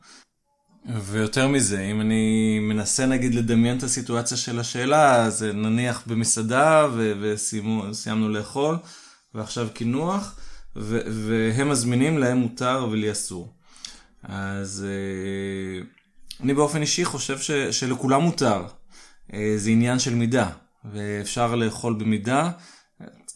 ויותר 0.96 1.48
מזה, 1.48 1.80
אם 1.82 2.00
אני 2.00 2.58
מנסה 2.62 3.06
נגיד 3.06 3.34
לדמיין 3.34 3.78
את 3.78 3.82
הסיטואציה 3.82 4.36
של 4.36 4.60
השאלה, 4.60 5.24
אז 5.24 5.42
נניח 5.42 6.02
במסעדה 6.06 6.86
וסיימנו 7.20 8.28
לאכול, 8.28 8.76
ועכשיו 9.34 9.68
קינוח, 9.74 10.38
והם 10.76 11.68
מזמינים 11.68 12.18
להם 12.18 12.36
מותר 12.38 12.88
ולי 12.90 13.12
אסור. 13.12 13.52
אז 14.22 14.86
אה, 14.88 15.84
אני 16.40 16.54
באופן 16.54 16.80
אישי 16.80 17.04
חושב 17.04 17.38
ש- 17.38 17.50
שלכולם 17.50 18.22
מותר. 18.22 18.64
אה, 19.34 19.54
זה 19.56 19.70
עניין 19.70 19.98
של 19.98 20.14
מידה, 20.14 20.50
ואפשר 20.92 21.54
לאכול 21.54 21.94
במידה. 21.94 22.50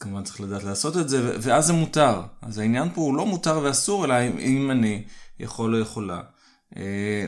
כמובן 0.01 0.23
צריך 0.23 0.41
לדעת 0.41 0.65
לעשות 0.65 0.97
את 0.97 1.09
זה, 1.09 1.37
ואז 1.41 1.67
זה 1.67 1.73
מותר. 1.73 2.23
אז 2.43 2.59
העניין 2.59 2.89
פה 2.95 3.01
הוא 3.01 3.17
לא 3.17 3.27
מותר 3.27 3.61
ואסור, 3.63 4.05
אלא 4.05 4.15
אם 4.39 4.71
אני 4.71 5.05
יכול 5.41 5.75
או 5.75 5.81
יכולה 5.81 6.21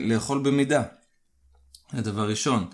לאכול 0.01 0.39
במידה. 0.39 0.83
זה 1.93 2.01
דבר 2.01 2.29
ראשון. 2.29 2.67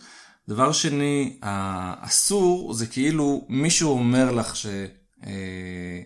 דבר 0.47 0.71
שני, 0.71 1.37
האסור 1.41 2.73
זה 2.73 2.87
כאילו 2.87 3.45
מישהו 3.49 3.91
אומר 3.91 4.31
לך 4.31 4.55
ש... 4.55 4.65
אה, 5.25 6.01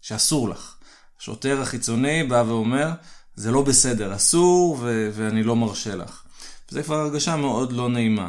שאסור 0.00 0.48
לך. 0.48 0.76
השוטר 1.20 1.60
החיצוני 1.60 2.24
בא 2.24 2.44
ואומר, 2.46 2.90
זה 3.34 3.50
לא 3.50 3.62
בסדר, 3.62 4.14
אסור 4.14 4.78
ו- 4.80 5.10
ואני 5.14 5.42
לא 5.42 5.56
מרשה 5.56 5.96
לך. 5.96 6.22
וזה 6.70 6.82
כבר 6.82 6.96
הרגשה 6.96 7.36
מאוד 7.36 7.72
לא 7.72 7.88
נעימה. 7.88 8.28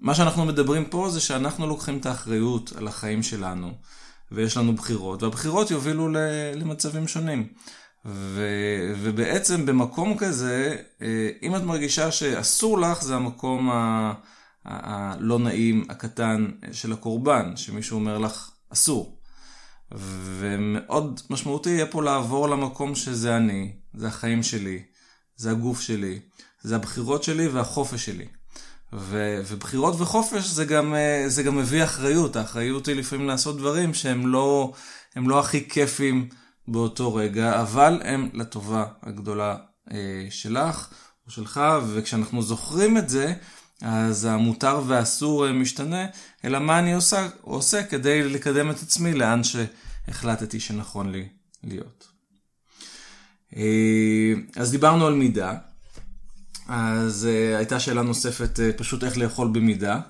מה 0.00 0.14
שאנחנו 0.14 0.44
מדברים 0.44 0.84
פה 0.84 1.10
זה 1.10 1.20
שאנחנו 1.20 1.66
לוקחים 1.66 1.98
את 1.98 2.06
האחריות 2.06 2.72
על 2.76 2.88
החיים 2.88 3.22
שלנו. 3.22 3.72
ויש 4.32 4.56
לנו 4.56 4.72
בחירות, 4.72 5.22
והבחירות 5.22 5.70
יובילו 5.70 6.08
למצבים 6.54 7.08
שונים. 7.08 7.48
ו, 8.04 8.46
ובעצם 8.96 9.66
במקום 9.66 10.16
כזה, 10.18 10.76
אה, 11.02 11.30
אם 11.42 11.56
את 11.56 11.62
מרגישה 11.62 12.10
שאסור 12.10 12.80
לך, 12.80 13.02
זה 13.02 13.16
המקום 13.16 13.70
הלא 14.64 15.38
נעים, 15.38 15.84
הקטן 15.88 16.50
של 16.72 16.92
הקורבן, 16.92 17.56
שמישהו 17.56 17.98
אומר 17.98 18.18
לך 18.18 18.50
אסור. 18.68 19.18
ומאוד 20.38 21.20
משמעותי 21.30 21.70
יהיה 21.70 21.86
פה 21.86 22.02
לעבור 22.02 22.48
למקום 22.48 22.94
שזה 22.94 23.36
אני, 23.36 23.72
זה 23.94 24.08
החיים 24.08 24.42
שלי, 24.42 24.82
זה 25.36 25.50
הגוף 25.50 25.80
שלי, 25.80 26.20
זה 26.62 26.76
הבחירות 26.76 27.22
שלי 27.22 27.48
והחופש 27.48 28.04
שלי. 28.04 28.26
ו- 28.92 29.40
ובחירות 29.48 30.00
וחופש 30.00 30.46
זה 30.46 30.64
גם, 30.64 30.94
אה, 30.94 31.24
זה 31.26 31.42
גם 31.42 31.56
מביא 31.56 31.84
אחריות. 31.84 32.36
האחריות 32.36 32.86
היא 32.86 32.96
לפעמים 32.96 33.26
לעשות 33.26 33.58
דברים 33.58 33.94
שהם 33.94 34.26
לא, 34.26 34.72
לא 35.16 35.40
הכי 35.40 35.68
כיפים 35.68 36.28
באותו 36.68 37.14
רגע, 37.14 37.60
אבל 37.62 38.00
הם 38.04 38.28
לטובה 38.34 38.84
הגדולה 39.02 39.56
אה, 39.92 40.26
שלך 40.30 40.88
או 41.26 41.30
שלך, 41.30 41.60
וכשאנחנו 41.92 42.42
זוכרים 42.42 42.98
את 42.98 43.08
זה, 43.08 43.34
אז 43.82 44.24
המותר 44.24 44.82
והאסור 44.86 45.46
אה, 45.46 45.52
משתנה, 45.52 46.06
אלא 46.44 46.58
מה 46.58 46.78
אני 46.78 46.94
עושה, 46.94 47.28
עושה 47.40 47.82
כדי 47.82 48.28
לקדם 48.28 48.70
את 48.70 48.82
עצמי 48.82 49.14
לאן 49.14 49.40
שהחלטתי 49.44 50.60
שנכון 50.60 51.12
לי 51.12 51.28
להיות. 51.64 52.08
אה, 53.56 54.32
אז 54.56 54.70
דיברנו 54.70 55.06
על 55.06 55.14
מידה. 55.14 55.54
אז 56.68 57.28
הייתה 57.56 57.80
שאלה 57.80 58.02
נוספת, 58.02 58.60
פשוט 58.76 59.04
איך 59.04 59.18
לאכול 59.18 59.48
במידה. 59.48 60.00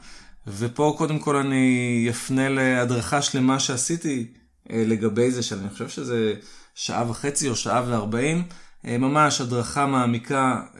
ופה 0.46 0.94
קודם 0.98 1.18
כל 1.18 1.36
אני 1.36 2.06
אפנה 2.10 2.48
להדרכה 2.48 3.22
שלמה 3.22 3.60
שעשיתי 3.60 4.32
לגבי 4.72 5.30
זה, 5.30 5.42
שאני 5.42 5.70
חושב 5.70 5.88
שזה 5.88 6.34
שעה 6.74 7.10
וחצי 7.10 7.48
או 7.48 7.56
שעה 7.56 7.84
וארבעים, 7.88 8.42
uh, 8.48 8.88
ממש 8.98 9.40
הדרכה 9.40 9.86
מעמיקה 9.86 10.62
uh, 10.74 10.78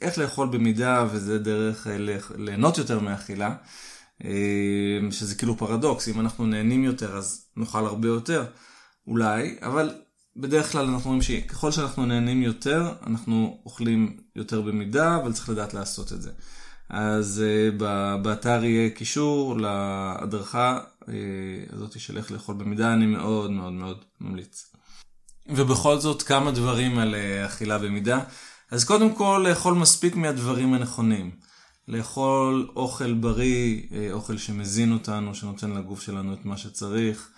איך 0.00 0.18
לאכול 0.18 0.48
במידה, 0.48 1.06
וזה 1.12 1.38
דרך 1.38 1.86
ליהנות 2.38 2.78
יותר 2.78 3.00
מאכילה, 3.00 3.54
שזה 5.10 5.34
כאילו 5.34 5.56
פרדוקס, 5.56 6.08
אם 6.08 6.20
אנחנו 6.20 6.46
נהנים 6.46 6.84
יותר 6.84 7.16
אז 7.16 7.46
נאכל 7.56 7.86
הרבה 7.86 8.08
יותר, 8.08 8.44
אולי, 9.06 9.56
אבל 9.62 9.94
בדרך 10.36 10.72
כלל 10.72 10.86
אנחנו 10.86 11.10
רואים 11.10 11.22
שככל 11.22 11.70
שאנחנו 11.70 12.06
נהנים 12.06 12.42
יותר, 12.42 12.92
אנחנו 13.06 13.60
אוכלים 13.64 14.16
יותר 14.36 14.60
במידה, 14.60 15.16
אבל 15.16 15.32
צריך 15.32 15.48
לדעת 15.48 15.74
לעשות 15.74 16.12
את 16.12 16.22
זה. 16.22 16.30
אז 16.88 17.42
באתר 18.22 18.64
יהיה 18.64 18.90
קישור 18.90 19.60
להדרכה 19.60 20.80
הזאת 21.72 22.00
של 22.00 22.18
איך 22.18 22.32
לאכול 22.32 22.54
במידה, 22.54 22.92
אני 22.92 23.06
מאוד 23.06 23.50
מאוד 23.50 23.72
מאוד 23.72 24.04
ממליץ. 24.20 24.72
ובכל 25.48 25.98
זאת, 25.98 26.22
כמה 26.22 26.50
דברים 26.50 26.98
על 26.98 27.14
uh, 27.14 27.46
אכילה 27.46 27.78
במידה. 27.78 28.20
אז 28.70 28.84
קודם 28.84 29.14
כל, 29.14 29.44
לאכול 29.48 29.74
מספיק 29.74 30.16
מהדברים 30.16 30.74
הנכונים. 30.74 31.30
לאכול 31.88 32.68
אוכל 32.76 33.14
בריא, 33.14 33.82
אוכל 34.12 34.38
שמזין 34.38 34.92
אותנו, 34.92 35.34
שנותן 35.34 35.70
לגוף 35.70 36.02
שלנו 36.02 36.34
את 36.34 36.44
מה 36.44 36.56
שצריך. 36.56 37.30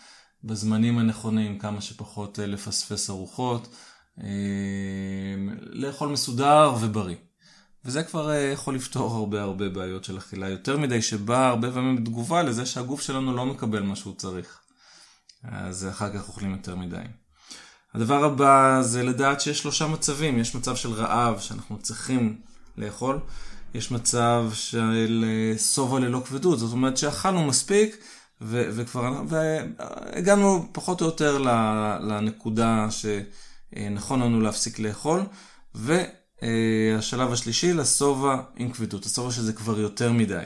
בזמנים 0.44 0.98
הנכונים, 0.98 1.58
כמה 1.58 1.80
שפחות 1.80 2.38
אה, 2.40 2.46
לפספס 2.46 3.10
ארוחות, 3.10 3.68
אה, 4.20 4.26
לאכול 5.60 6.08
מסודר 6.08 6.74
ובריא. 6.80 7.16
וזה 7.88 8.02
כבר 8.02 8.30
אה, 8.30 8.36
יכול 8.36 8.74
לפתור 8.74 9.14
הרבה 9.14 9.42
הרבה 9.42 9.68
בעיות 9.68 10.04
של 10.04 10.18
אכילה, 10.18 10.48
יותר 10.48 10.76
מדי 10.76 11.02
שבא 11.02 11.48
הרבה 11.48 11.72
פעמים 11.72 11.96
בתגובה 11.96 12.42
לזה 12.42 12.66
שהגוף 12.66 13.00
שלנו 13.00 13.36
לא 13.36 13.46
מקבל 13.46 13.82
מה 13.82 13.96
שהוא 13.96 14.14
צריך. 14.14 14.58
אז 15.44 15.88
אחר 15.90 16.12
כך 16.14 16.28
אוכלים 16.28 16.50
יותר 16.50 16.76
מדי. 16.76 17.02
הדבר 17.94 18.24
הבא 18.24 18.78
זה 18.82 19.02
לדעת 19.02 19.40
שיש 19.40 19.58
שלושה 19.58 19.86
מצבים, 19.86 20.38
יש 20.38 20.54
מצב 20.54 20.76
של 20.76 20.92
רעב 20.92 21.40
שאנחנו 21.40 21.78
צריכים 21.78 22.40
לאכול, 22.76 23.20
יש 23.74 23.90
מצב 23.90 24.44
של 24.54 25.24
שובע 25.58 25.98
ללא 25.98 26.22
כבדות, 26.26 26.58
זאת 26.58 26.72
אומרת 26.72 26.96
שאכלנו 26.96 27.46
מספיק 27.46 27.96
ו- 28.40 28.68
וכבר 28.70 29.22
והגענו 29.28 30.68
פחות 30.72 31.00
או 31.00 31.06
יותר 31.06 31.38
לנקודה 32.00 32.86
שנכון 32.90 34.22
לנו 34.22 34.40
להפסיק 34.40 34.78
לאכול, 34.78 35.22
והשלב 36.42 37.32
השלישי 37.32 37.72
לשובע 37.72 38.36
עם 38.56 38.72
כבדות, 38.72 39.06
השובע 39.06 39.30
שזה 39.30 39.52
כבר 39.52 39.80
יותר 39.80 40.12
מדי. 40.12 40.44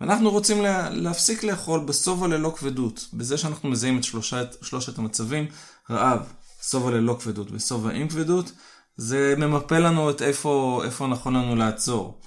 ואנחנו 0.00 0.30
רוצים 0.30 0.62
לה, 0.62 0.90
להפסיק 0.90 1.44
לאכול 1.44 1.80
בשובע 1.80 2.28
ללא 2.28 2.54
כבדות, 2.56 3.08
בזה 3.12 3.38
שאנחנו 3.38 3.68
מזהים 3.68 3.98
את 3.98 4.04
שלושת, 4.04 4.56
שלושת 4.62 4.98
המצבים, 4.98 5.46
רעב, 5.90 6.32
שובע 6.70 6.90
ללא 6.90 7.16
כבדות 7.20 7.48
ושובע 7.52 7.90
עם 7.90 8.08
כבדות, 8.08 8.52
זה 8.96 9.34
ממפה 9.38 9.78
לנו 9.78 10.10
את 10.10 10.22
איפה, 10.22 10.82
איפה 10.84 11.06
נכון 11.06 11.36
לנו 11.36 11.56
לעצור. 11.56 12.20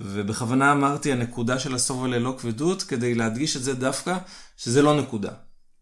ובכוונה 0.00 0.72
אמרתי 0.72 1.12
הנקודה 1.12 1.58
של 1.58 1.74
הסובל 1.74 2.14
ללא 2.14 2.34
כבדות, 2.38 2.82
כדי 2.82 3.14
להדגיש 3.14 3.56
את 3.56 3.62
זה 3.62 3.74
דווקא, 3.74 4.18
שזה 4.56 4.82
לא 4.82 5.00
נקודה. 5.00 5.30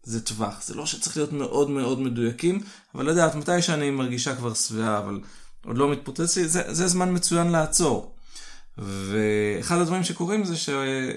זה 0.03 0.21
טווח. 0.21 0.63
זה 0.63 0.75
לא 0.75 0.85
שצריך 0.85 1.17
להיות 1.17 1.33
מאוד 1.33 1.69
מאוד 1.69 1.99
מדויקים, 1.99 2.59
אבל 2.95 3.09
לדעת 3.09 3.35
מתי 3.35 3.61
שאני 3.61 3.91
מרגישה 3.91 4.35
כבר 4.35 4.53
שבעה, 4.53 4.97
אבל 4.97 5.19
עוד 5.65 5.77
לא 5.77 5.91
מתפוצץ 5.91 6.37
לי, 6.37 6.47
זה, 6.47 6.73
זה 6.73 6.87
זמן 6.87 7.15
מצוין 7.15 7.47
לעצור. 7.47 8.15
ואחד 8.77 9.77
הדברים 9.77 10.03
שקורים 10.03 10.45
זה 10.45 10.57
שעולה 10.57 11.11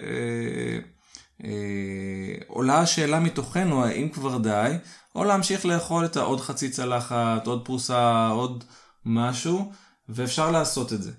אה, 1.44 2.78
אה, 2.78 2.82
השאלה 2.82 3.20
מתוכנו, 3.20 3.84
האם 3.84 4.08
כבר 4.08 4.38
די, 4.38 4.72
או 5.14 5.24
להמשיך 5.24 5.66
לאכול 5.66 6.04
את 6.04 6.16
העוד 6.16 6.40
חצי 6.40 6.70
צלחת, 6.70 7.46
עוד 7.46 7.64
פרוסה, 7.64 8.28
עוד 8.28 8.64
משהו, 9.04 9.72
ואפשר 10.08 10.50
לעשות 10.50 10.92
את 10.92 11.02
זה. 11.02 11.12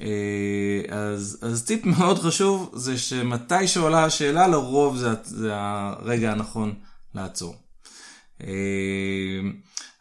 אה, 0.00 0.82
אז, 0.90 1.38
אז 1.42 1.64
טיפ 1.64 1.84
מאוד 1.98 2.18
חשוב 2.18 2.70
זה 2.74 2.98
שמתי 2.98 3.68
שעולה 3.68 4.04
השאלה, 4.04 4.48
לרוב 4.48 4.96
זה, 4.96 5.08
זה 5.24 5.50
הרגע 5.54 6.32
הנכון 6.32 6.74
לעצור. 7.14 7.56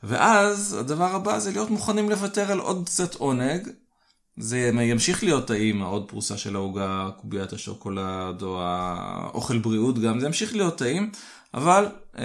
ואז 0.07 0.77
הדבר 0.79 1.15
הבא 1.15 1.39
זה 1.39 1.51
להיות 1.51 1.69
מוכנים 1.69 2.09
לוותר 2.09 2.51
על 2.51 2.59
עוד 2.59 2.83
קצת 2.85 3.15
עונג. 3.15 3.69
זה 4.37 4.71
ימשיך 4.81 5.23
להיות 5.23 5.47
טעים, 5.47 5.81
העוד 5.81 6.09
פרוסה 6.09 6.37
של 6.37 6.55
העוגה, 6.55 7.09
קוביית 7.21 7.53
השוקולד, 7.53 8.41
או 8.41 8.61
האוכל 8.61 9.57
בריאות 9.57 9.99
גם, 9.99 10.19
זה 10.19 10.25
ימשיך 10.25 10.55
להיות 10.55 10.77
טעים, 10.77 11.11
אבל 11.53 11.85
אה, 12.17 12.23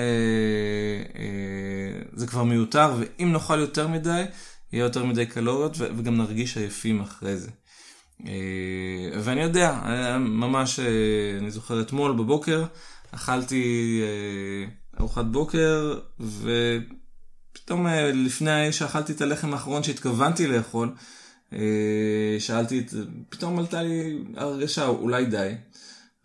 אה, 1.18 2.02
זה 2.14 2.26
כבר 2.26 2.44
מיותר, 2.44 2.94
ואם 2.98 3.32
נאכל 3.32 3.58
יותר 3.58 3.88
מדי, 3.88 4.24
יהיה 4.72 4.82
יותר 4.82 5.04
מדי 5.04 5.26
קלוריות, 5.26 5.76
וגם 5.78 6.16
נרגיש 6.16 6.56
עייפים 6.56 7.00
אחרי 7.00 7.36
זה. 7.36 7.50
אה, 8.26 9.20
ואני 9.20 9.42
יודע, 9.42 9.80
ממש, 10.18 10.80
אה, 10.80 11.38
אני 11.38 11.50
זוכר 11.50 11.80
אתמול 11.80 12.12
בבוקר, 12.12 12.64
אכלתי 13.10 14.00
אה, 14.02 14.70
ארוחת 15.00 15.24
בוקר, 15.24 15.98
ו... 16.20 16.78
פתאום 17.52 17.86
אה, 17.86 18.12
לפני 18.12 18.72
שאכלתי 18.72 19.12
את 19.12 19.20
הלחם 19.20 19.52
האחרון 19.52 19.82
שהתכוונתי 19.82 20.46
לאכול, 20.46 20.94
אה, 21.52 22.36
שאלתי, 22.38 22.80
את, 22.80 22.94
פתאום 23.28 23.58
עלתה 23.58 23.82
לי 23.82 24.24
הרגשה, 24.36 24.86
אולי 24.86 25.24
די. 25.24 25.54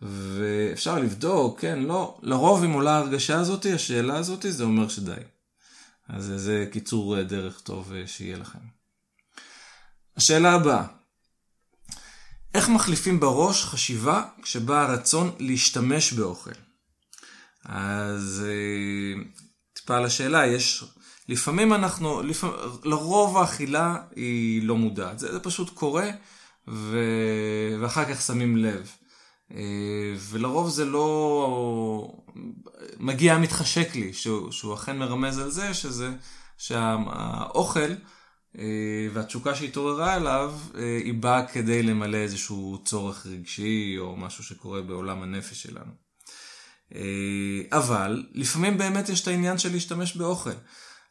ואפשר 0.02 1.00
לבדוק, 1.00 1.60
כן, 1.60 1.80
לא. 1.80 2.20
לרוב 2.24 2.64
אם 2.64 2.72
עולה 2.72 2.92
ההרגשה 2.92 3.40
הזאת, 3.40 3.66
השאלה 3.66 4.18
הזאת, 4.18 4.46
זה 4.50 4.64
אומר 4.64 4.88
שדי. 4.88 5.22
אז 6.10 6.34
זה 6.36 6.66
קיצור 6.72 7.18
אה, 7.18 7.24
דרך 7.24 7.60
טוב 7.60 7.92
שיהיה 8.06 8.38
לכם. 8.38 8.60
השאלה 10.18 10.54
הבאה, 10.54 10.84
איך 12.54 12.70
מחליפים 12.70 13.20
בראש 13.20 13.66
חשיבה 13.66 14.24
כשבא 14.42 14.82
הרצון 14.82 15.36
להשתמש 15.40 16.14
באוכל? 16.14 16.52
אז 17.66 18.46
טיפה 19.74 19.98
על 19.98 20.06
השאלה, 20.06 20.48
יש 20.48 20.84
לפעמים 21.30 21.74
אנחנו, 21.74 22.22
לפעמים, 22.22 22.56
לרוב 22.84 23.38
האכילה 23.38 23.98
היא 24.16 24.64
לא 24.64 24.76
מודעת, 24.76 25.20
זה, 25.20 25.32
זה 25.32 25.40
פשוט 25.40 25.70
קורה 25.70 26.10
ו... 26.68 27.00
ואחר 27.80 28.06
כך 28.14 28.22
שמים 28.22 28.58
לב. 28.58 28.92
אה, 29.52 30.16
ולרוב 30.30 30.70
זה 30.70 30.86
לא 30.86 32.12
מגיע 33.00 33.38
מתחשק 33.38 33.96
לי, 33.96 34.14
שהוא, 34.14 34.52
שהוא 34.52 34.74
אכן 34.74 34.98
מרמז 34.98 35.40
על 35.40 35.50
זה, 35.50 35.74
שזה, 35.74 36.12
שהאוכל 36.58 37.92
אה, 38.58 39.08
והתשוקה 39.14 39.56
שהתעוררה 39.56 40.16
אליו, 40.16 40.56
אה, 40.76 40.98
היא 41.04 41.14
באה 41.14 41.48
כדי 41.48 41.84
למלא 41.84 42.18
איזשהו 42.18 42.82
צורך 42.86 43.26
רגשי 43.26 43.96
או 44.00 44.16
משהו 44.16 44.44
שקורה 44.44 44.82
בעולם 44.82 45.24
הנפש 45.24 45.64
שלנו. 45.64 46.08
אבל 47.72 48.24
לפעמים 48.34 48.78
באמת 48.78 49.10
יש 49.10 49.22
את 49.22 49.28
העניין 49.28 49.58
של 49.58 49.72
להשתמש 49.72 50.16
באוכל. 50.16 50.50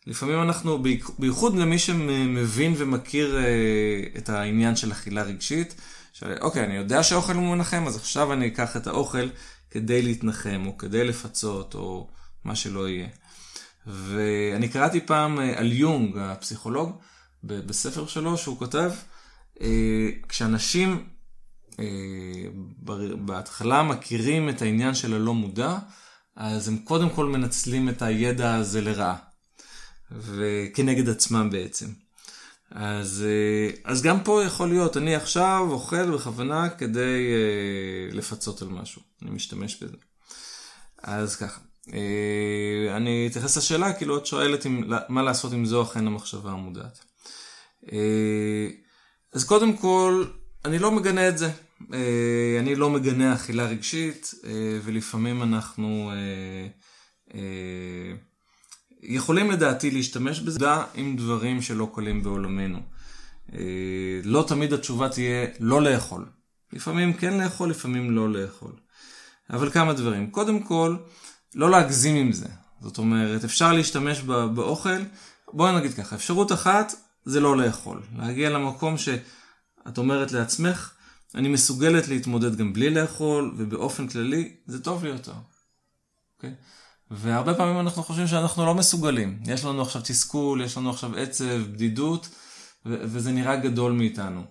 לפעמים 0.06 0.42
אנחנו, 0.42 0.82
בייחוד 1.18 1.56
למי 1.56 1.78
שמבין 1.78 2.74
ומכיר 2.76 3.36
אה, 3.36 4.02
את 4.18 4.28
העניין 4.28 4.76
של 4.76 4.92
אכילה 4.92 5.22
רגשית, 5.22 5.74
שאוקיי, 6.12 6.64
אני 6.64 6.76
יודע 6.76 7.02
שאוכל 7.02 7.32
הוא 7.32 7.54
מנחם, 7.54 7.84
אז 7.86 7.96
עכשיו 7.96 8.32
אני 8.32 8.46
אקח 8.46 8.76
את 8.76 8.86
האוכל 8.86 9.28
כדי 9.70 10.02
להתנחם, 10.02 10.62
או 10.66 10.78
כדי 10.78 11.04
לפצות, 11.04 11.74
או 11.74 12.08
מה 12.44 12.56
שלא 12.56 12.88
יהיה. 12.88 13.08
ואני 13.86 14.68
קראתי 14.68 15.00
פעם 15.00 15.40
אה, 15.40 15.58
על 15.58 15.72
יונג, 15.72 16.18
הפסיכולוג, 16.18 17.00
בספר 17.42 18.06
שלו, 18.06 18.38
שהוא 18.38 18.58
כותב, 18.58 18.90
אה, 19.60 20.08
כשאנשים 20.28 21.08
בהתחלה 23.18 23.82
מכירים 23.82 24.48
את 24.48 24.62
העניין 24.62 24.94
של 24.94 25.14
הלא 25.14 25.34
מודע, 25.34 25.78
אז 26.36 26.68
הם 26.68 26.78
קודם 26.78 27.10
כל 27.10 27.26
מנצלים 27.26 27.88
את 27.88 28.02
הידע 28.02 28.54
הזה 28.54 28.80
לרעה. 28.80 29.16
וכנגד 30.10 31.08
עצמם 31.08 31.50
בעצם. 31.50 31.86
אז, 32.70 33.24
אה, 33.26 33.70
אז 33.84 34.02
גם 34.02 34.24
פה 34.24 34.42
יכול 34.44 34.68
להיות, 34.68 34.96
אני 34.96 35.14
עכשיו 35.14 35.66
אוכל 35.70 36.10
בכוונה 36.10 36.68
כדי 36.68 37.32
אה, 37.32 38.16
לפצות 38.16 38.62
על 38.62 38.68
משהו, 38.68 39.02
אני 39.22 39.30
משתמש 39.30 39.82
בזה. 39.82 39.96
אז 41.02 41.36
ככה, 41.36 41.60
אה, 41.92 42.96
אני 42.96 43.28
אתייחס 43.30 43.56
לשאלה, 43.56 43.92
כאילו 43.92 44.18
את 44.18 44.26
שואלת 44.26 44.66
אם, 44.66 44.82
מה 45.08 45.22
לעשות 45.22 45.52
אם 45.52 45.64
זו 45.64 45.82
אכן 45.82 46.06
המחשבה 46.06 46.50
המודעת. 46.50 47.04
אז 49.32 49.44
קודם 49.44 49.76
כל, 49.76 50.24
אני 50.64 50.78
לא 50.78 50.92
מגנה 50.92 51.28
את 51.28 51.38
זה. 51.38 51.50
אני 52.60 52.74
לא 52.76 52.90
מגנה 52.90 53.34
אכילה 53.34 53.66
רגשית, 53.66 54.34
ולפעמים 54.84 55.42
אנחנו... 55.42 56.12
יכולים 59.08 59.50
לדעתי 59.50 59.90
להשתמש 59.90 60.40
בזה 60.40 60.70
עם 60.94 61.16
דברים 61.16 61.62
שלא 61.62 61.90
קלים 61.94 62.22
בעולמנו. 62.22 62.78
אה, 63.52 63.58
לא 64.24 64.44
תמיד 64.48 64.72
התשובה 64.72 65.08
תהיה 65.08 65.46
לא 65.60 65.82
לאכול. 65.82 66.26
לפעמים 66.72 67.12
כן 67.12 67.40
לאכול, 67.40 67.70
לפעמים 67.70 68.10
לא 68.10 68.32
לאכול. 68.32 68.72
אבל 69.50 69.70
כמה 69.70 69.92
דברים. 69.92 70.30
קודם 70.30 70.62
כל, 70.62 70.96
לא 71.54 71.70
להגזים 71.70 72.16
עם 72.16 72.32
זה. 72.32 72.48
זאת 72.80 72.98
אומרת, 72.98 73.44
אפשר 73.44 73.72
להשתמש 73.72 74.20
באוכל, 74.54 74.98
בואי 75.52 75.76
נגיד 75.76 75.94
ככה, 75.94 76.16
אפשרות 76.16 76.52
אחת 76.52 76.92
זה 77.24 77.40
לא 77.40 77.56
לאכול. 77.56 78.02
להגיע 78.18 78.50
למקום 78.50 78.98
שאת 78.98 79.98
אומרת 79.98 80.32
לעצמך, 80.32 80.90
אני 81.34 81.48
מסוגלת 81.48 82.08
להתמודד 82.08 82.56
גם 82.56 82.72
בלי 82.72 82.90
לאכול, 82.90 83.54
ובאופן 83.56 84.08
כללי 84.08 84.52
זה 84.66 84.82
טוב 84.82 85.04
לי 85.04 85.10
יותר. 85.10 85.32
Okay? 86.40 86.46
והרבה 87.10 87.54
פעמים 87.54 87.80
אנחנו 87.80 88.02
חושבים 88.02 88.26
שאנחנו 88.26 88.66
לא 88.66 88.74
מסוגלים. 88.74 89.38
יש 89.46 89.64
לנו 89.64 89.82
עכשיו 89.82 90.02
תסכול, 90.04 90.62
יש 90.62 90.76
לנו 90.76 90.90
עכשיו 90.90 91.16
עצב, 91.16 91.62
בדידות, 91.72 92.28
ו- 92.86 92.98
וזה 93.02 93.32
נראה 93.32 93.56
גדול 93.56 93.92
מאיתנו. 93.92 94.44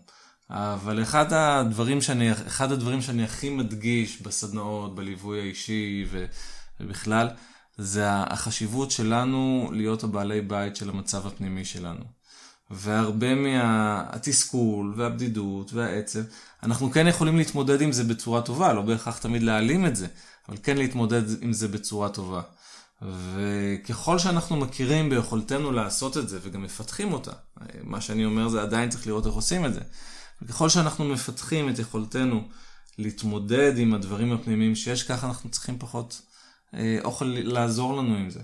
אבל 0.49 1.01
אחד 1.01 1.33
הדברים 1.33 2.01
שאני, 2.01 2.31
אחד 2.31 2.71
הדברים 2.71 3.01
שאני 3.01 3.23
הכי 3.23 3.49
מדגיש 3.49 4.21
בסדנאות, 4.21 4.95
בליווי 4.95 5.41
האישי 5.41 6.05
ו- 6.11 6.25
ובכלל, 6.79 7.29
זה 7.77 8.09
החשיבות 8.09 8.91
שלנו 8.91 9.69
להיות 9.73 10.03
הבעלי 10.03 10.41
בית 10.41 10.75
של 10.75 10.89
המצב 10.89 11.27
הפנימי 11.27 11.65
שלנו. 11.65 12.03
והרבה 12.71 13.35
מהתסכול 13.35 14.93
והבדידות 14.97 15.73
והעצב, 15.73 16.19
אנחנו 16.63 16.91
כן 16.91 17.07
יכולים 17.07 17.37
להתמודד 17.37 17.81
עם 17.81 17.91
זה 17.91 18.03
בצורה 18.03 18.41
טובה, 18.41 18.73
לא 18.73 18.81
בהכרח 18.81 19.17
תמיד 19.17 19.43
להעלים 19.43 19.85
את 19.85 19.95
זה, 19.95 20.07
אבל 20.49 20.57
כן 20.63 20.77
להתמודד 20.77 21.43
עם 21.43 21.53
זה 21.53 21.67
בצורה 21.67 22.09
טובה. 22.09 22.41
וככל 23.01 24.19
שאנחנו 24.19 24.55
מכירים 24.55 25.09
ביכולתנו 25.09 25.71
לעשות 25.71 26.17
את 26.17 26.29
זה 26.29 26.39
וגם 26.41 26.63
מפתחים 26.63 27.13
אותה, 27.13 27.31
מה 27.83 28.01
שאני 28.01 28.25
אומר 28.25 28.47
זה 28.47 28.61
עדיין 28.61 28.89
צריך 28.89 29.07
לראות 29.07 29.25
איך 29.25 29.35
עושים 29.35 29.65
את 29.65 29.73
זה. 29.73 29.81
וככל 30.41 30.69
שאנחנו 30.69 31.05
מפתחים 31.05 31.69
את 31.69 31.79
יכולתנו 31.79 32.47
להתמודד 32.97 33.77
עם 33.77 33.93
הדברים 33.93 34.33
הפנימיים 34.33 34.75
שיש, 34.75 35.03
ככה 35.03 35.27
אנחנו 35.27 35.49
צריכים 35.49 35.79
פחות 35.79 36.21
אה, 36.73 36.97
אוכל 37.03 37.25
לעזור 37.25 37.97
לנו 37.97 38.15
עם 38.15 38.29
זה. 38.29 38.41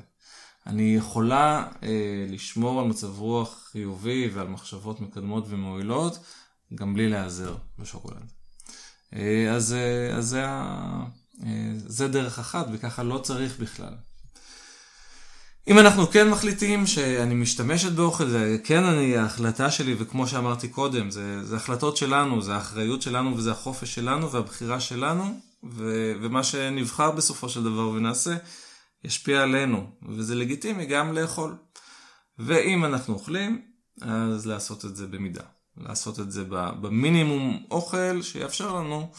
אני 0.68 0.96
יכולה 0.96 1.68
אה, 1.84 2.26
לשמור 2.30 2.80
על 2.82 2.88
מצב 2.88 3.20
רוח 3.20 3.70
חיובי 3.72 4.30
ועל 4.34 4.48
מחשבות 4.48 5.02
מקדמות 5.02 5.46
ומועילות, 5.48 6.20
גם 6.76 6.94
בלי 6.94 7.10
להיעזר 7.10 7.56
בשוקולד. 7.80 8.32
אה, 9.16 9.52
אז, 9.56 9.74
אה, 9.74 10.18
אז 10.18 10.28
זה, 10.28 10.46
אה, 10.46 11.06
זה 11.88 12.08
דרך 12.08 12.40
אחת, 12.40 12.68
וככה 12.74 13.04
לא 13.04 13.18
צריך 13.18 13.60
בכלל. 13.60 13.94
אם 15.68 15.80
אנחנו 15.80 16.08
כן 16.08 16.30
מחליטים 16.30 16.88
שאני 16.88 17.36
משתמשת 17.36 17.92
באוכל, 17.92 18.30
זה 18.30 18.58
כן 18.64 18.84
אני, 18.84 19.18
ההחלטה 19.18 19.72
שלי, 19.72 19.96
וכמו 19.98 20.28
שאמרתי 20.28 20.68
קודם, 20.68 21.12
זה, 21.12 21.44
זה 21.44 21.56
החלטות 21.56 21.98
שלנו, 21.98 22.42
זה 22.42 22.56
האחריות 22.56 23.02
שלנו 23.02 23.38
וזה 23.38 23.52
החופש 23.52 23.96
שלנו 23.96 24.32
והבחירה 24.32 24.80
שלנו, 24.80 25.40
ו, 25.64 26.14
ומה 26.22 26.44
שנבחר 26.44 27.12
בסופו 27.12 27.50
של 27.50 27.64
דבר 27.64 27.90
ונעשה, 27.90 28.38
ישפיע 29.04 29.44
עלינו, 29.44 29.90
וזה 30.10 30.36
לגיטימי 30.36 30.86
גם 30.86 31.14
לאכול. 31.14 31.56
ואם 32.40 32.86
אנחנו 32.86 33.14
אוכלים, 33.14 33.62
אז 34.02 34.48
לעשות 34.48 34.86
את 34.86 34.96
זה 34.96 35.08
במידה. 35.08 35.44
לעשות 35.78 36.20
את 36.20 36.32
זה 36.32 36.44
במינימום 36.50 37.64
אוכל 37.72 38.22
שיאפשר 38.22 38.76
לנו 38.76 39.12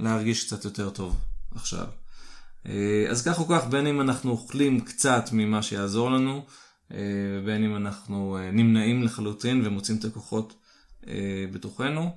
להרגיש 0.00 0.44
קצת 0.44 0.64
יותר 0.64 0.90
טוב 0.90 1.16
עכשיו. 1.54 1.86
אה, 2.66 3.06
אז 3.10 3.26
כך 3.28 3.38
או 3.38 3.48
כך, 3.48 3.66
בין 3.66 3.86
אם 3.86 4.00
אנחנו 4.00 4.30
אוכלים 4.30 4.80
קצת 4.80 5.24
ממה 5.32 5.62
שיעזור 5.62 6.10
לנו, 6.10 6.46
ובין 6.90 7.64
אם 7.64 7.76
אנחנו 7.76 8.38
נמנעים 8.52 9.02
לחלוטין 9.02 9.66
ומוצאים 9.66 9.98
את 9.98 10.04
הכוחות 10.04 10.54
בתוכנו, 11.52 12.10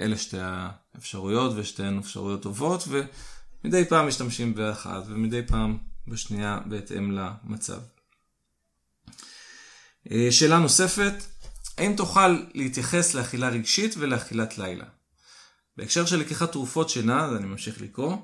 אלה 0.00 0.16
שתי 0.16 0.36
האפשרויות 0.40 1.52
ושתיהן 1.56 1.98
אפשרויות 1.98 2.42
טובות, 2.42 2.88
ומדי 2.88 3.84
פעם 3.84 4.08
משתמשים 4.08 4.54
באחת 4.54 5.02
ומדי 5.06 5.46
פעם 5.46 5.78
בשנייה 6.06 6.60
בהתאם 6.66 7.18
למצב. 7.18 7.80
אה, 10.10 10.28
שאלה 10.30 10.58
נוספת, 10.58 11.14
האם 11.78 11.96
תוכל 11.96 12.44
להתייחס 12.54 13.14
לאכילה 13.14 13.48
רגשית 13.48 13.94
ולאכילת 13.98 14.58
לילה? 14.58 14.84
בהקשר 15.82 16.06
של 16.06 16.16
לקיחת 16.16 16.52
תרופות 16.52 16.88
שינה, 16.88 17.28
אני 17.36 17.46
ממשיך 17.46 17.80
לקרוא, 17.80 18.16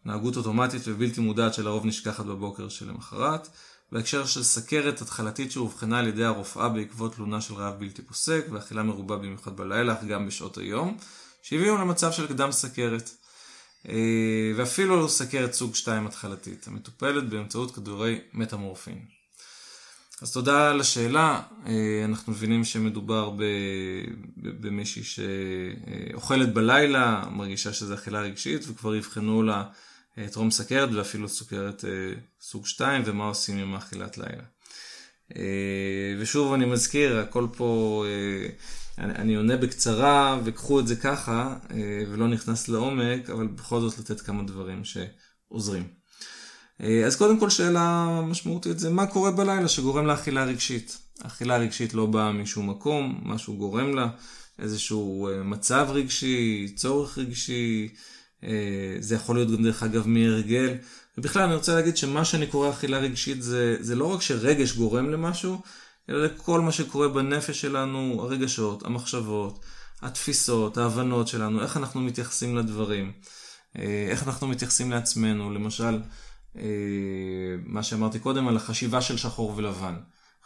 התנהגות 0.00 0.36
אוטומטית 0.36 0.82
ובלתי 0.84 1.20
מודעת 1.20 1.54
שלרוב 1.54 1.86
נשכחת 1.86 2.24
בבוקר 2.24 2.68
שלמחרת, 2.68 3.48
בהקשר 3.92 4.26
של 4.26 4.42
סכרת 4.42 5.02
התחלתית 5.02 5.52
שאובחנה 5.52 5.98
על 5.98 6.06
ידי 6.06 6.24
הרופאה 6.24 6.68
בעקבות 6.68 7.14
תלונה 7.14 7.40
של 7.40 7.54
רעב 7.54 7.74
בלתי 7.78 8.02
פוסק 8.02 8.46
ואכילה 8.52 8.82
מרובה 8.82 9.16
במיוחד 9.16 9.56
בלילה 9.56 9.92
אך 9.92 10.04
גם 10.04 10.26
בשעות 10.26 10.58
היום, 10.58 10.96
שהביאו 11.42 11.76
למצב 11.76 12.12
של 12.12 12.26
קדם 12.26 12.52
סכרת. 12.52 13.10
אה, 13.88 14.52
ואפילו 14.56 15.08
סכרת 15.08 15.52
סוג 15.52 15.74
2 15.74 16.06
התחלתית, 16.06 16.68
המטופלת 16.68 17.28
באמצעות 17.28 17.74
כדורי 17.74 18.20
מטמורפין. 18.32 19.15
אז 20.22 20.32
תודה 20.32 20.70
על 20.70 20.80
השאלה, 20.80 21.42
אה, 21.66 22.04
אנחנו 22.04 22.32
מבינים 22.32 22.64
שמדובר 22.64 23.30
במישהי 24.36 25.02
שאוכלת 25.04 26.54
בלילה, 26.54 27.22
מרגישה 27.30 27.72
שזו 27.72 27.94
אכילה 27.94 28.20
רגשית 28.20 28.64
וכבר 28.68 28.94
יבחנו 28.94 29.42
לה 29.42 29.64
אה, 30.18 30.28
טרום 30.28 30.50
סכרת 30.50 30.88
ואפילו 30.92 31.28
סוכרת 31.28 31.84
סוג 32.40 32.66
2 32.66 33.02
ומה 33.06 33.24
עושים 33.24 33.58
עם 33.58 33.74
האכילת 33.74 34.18
לילה. 34.18 34.42
ושוב 36.20 36.52
אני 36.52 36.64
מזכיר, 36.64 37.18
הכל 37.18 37.46
פה 37.56 38.04
אני, 38.98 39.34
עונה 39.34 39.56
בקצרה 39.56 40.40
וקחו 40.44 40.80
את 40.80 40.86
זה 40.86 40.96
ככה 40.96 41.58
אה, 41.70 42.02
ולא 42.08 42.28
נכנס 42.28 42.68
לעומק, 42.68 43.30
אבל 43.30 43.46
בכל 43.46 43.80
זאת 43.80 43.98
לתת 43.98 44.20
כמה 44.20 44.42
דברים 44.42 44.82
שעוזרים. 44.84 45.95
אה, 46.82 47.06
אז 47.06 47.16
קודם 47.16 47.40
כל 47.40 47.50
שאלה 47.50 48.08
משמעותית 48.26 48.78
זה 48.78 48.90
מה 48.90 49.06
קורה 49.06 49.30
בלילה 49.30 49.68
שגורם 49.68 50.06
לאכילה 50.06 50.44
רגשית. 50.44 50.98
אכילה 51.22 51.56
רגשית 51.56 51.94
לא 51.94 52.06
באה 52.06 52.32
משום 52.32 52.70
מקום, 52.70 53.20
משהו 53.22 53.56
גורם 53.56 53.94
לה, 53.94 54.08
איזשהו 54.58 55.28
אה, 55.28 55.42
מצב 55.42 55.86
רגשי, 55.90 56.72
צורך 56.76 57.18
רגשי, 57.18 57.88
זה 59.00 59.14
יכול 59.14 59.36
להיות 59.36 59.50
גם 59.50 59.64
דרך 59.64 59.82
אגב 59.82 60.06
מהרגל. 60.06 60.74
ובכלל 61.18 61.42
אני 61.42 61.54
רוצה 61.54 61.74
להגיד 61.74 61.96
שמה 61.96 62.24
שאני 62.24 62.46
קורא 62.46 62.70
אכילה 62.70 62.98
רגשית 62.98 63.42
זה, 63.42 63.76
זה 63.80 63.94
לא 63.94 64.14
רק 64.14 64.22
שרגש 64.22 64.72
גורם 64.72 65.10
למשהו, 65.10 65.60
אלא 66.08 66.24
לכל 66.24 66.60
מה 66.60 66.72
שקורה 66.72 67.08
בנפש 67.08 67.60
שלנו, 67.60 68.22
הרגשות, 68.22 68.86
המחשבות, 68.86 69.64
התפיסות, 70.02 70.78
ההבנות 70.78 71.28
שלנו, 71.28 71.62
איך 71.62 71.76
אנחנו 71.76 72.00
מתייחסים 72.00 72.56
לדברים, 72.56 73.12
אה, 73.78 74.06
איך 74.10 74.26
אנחנו 74.26 74.48
מתייחסים 74.48 74.90
לעצמנו, 74.90 75.54
למשל, 75.54 75.84
אה, 75.84 75.98
מה 77.64 77.82
שאמרתי 77.82 78.18
קודם 78.18 78.48
על 78.48 78.56
החשיבה 78.56 79.00
של 79.00 79.16
שחור 79.16 79.52
ולבן. 79.56 79.94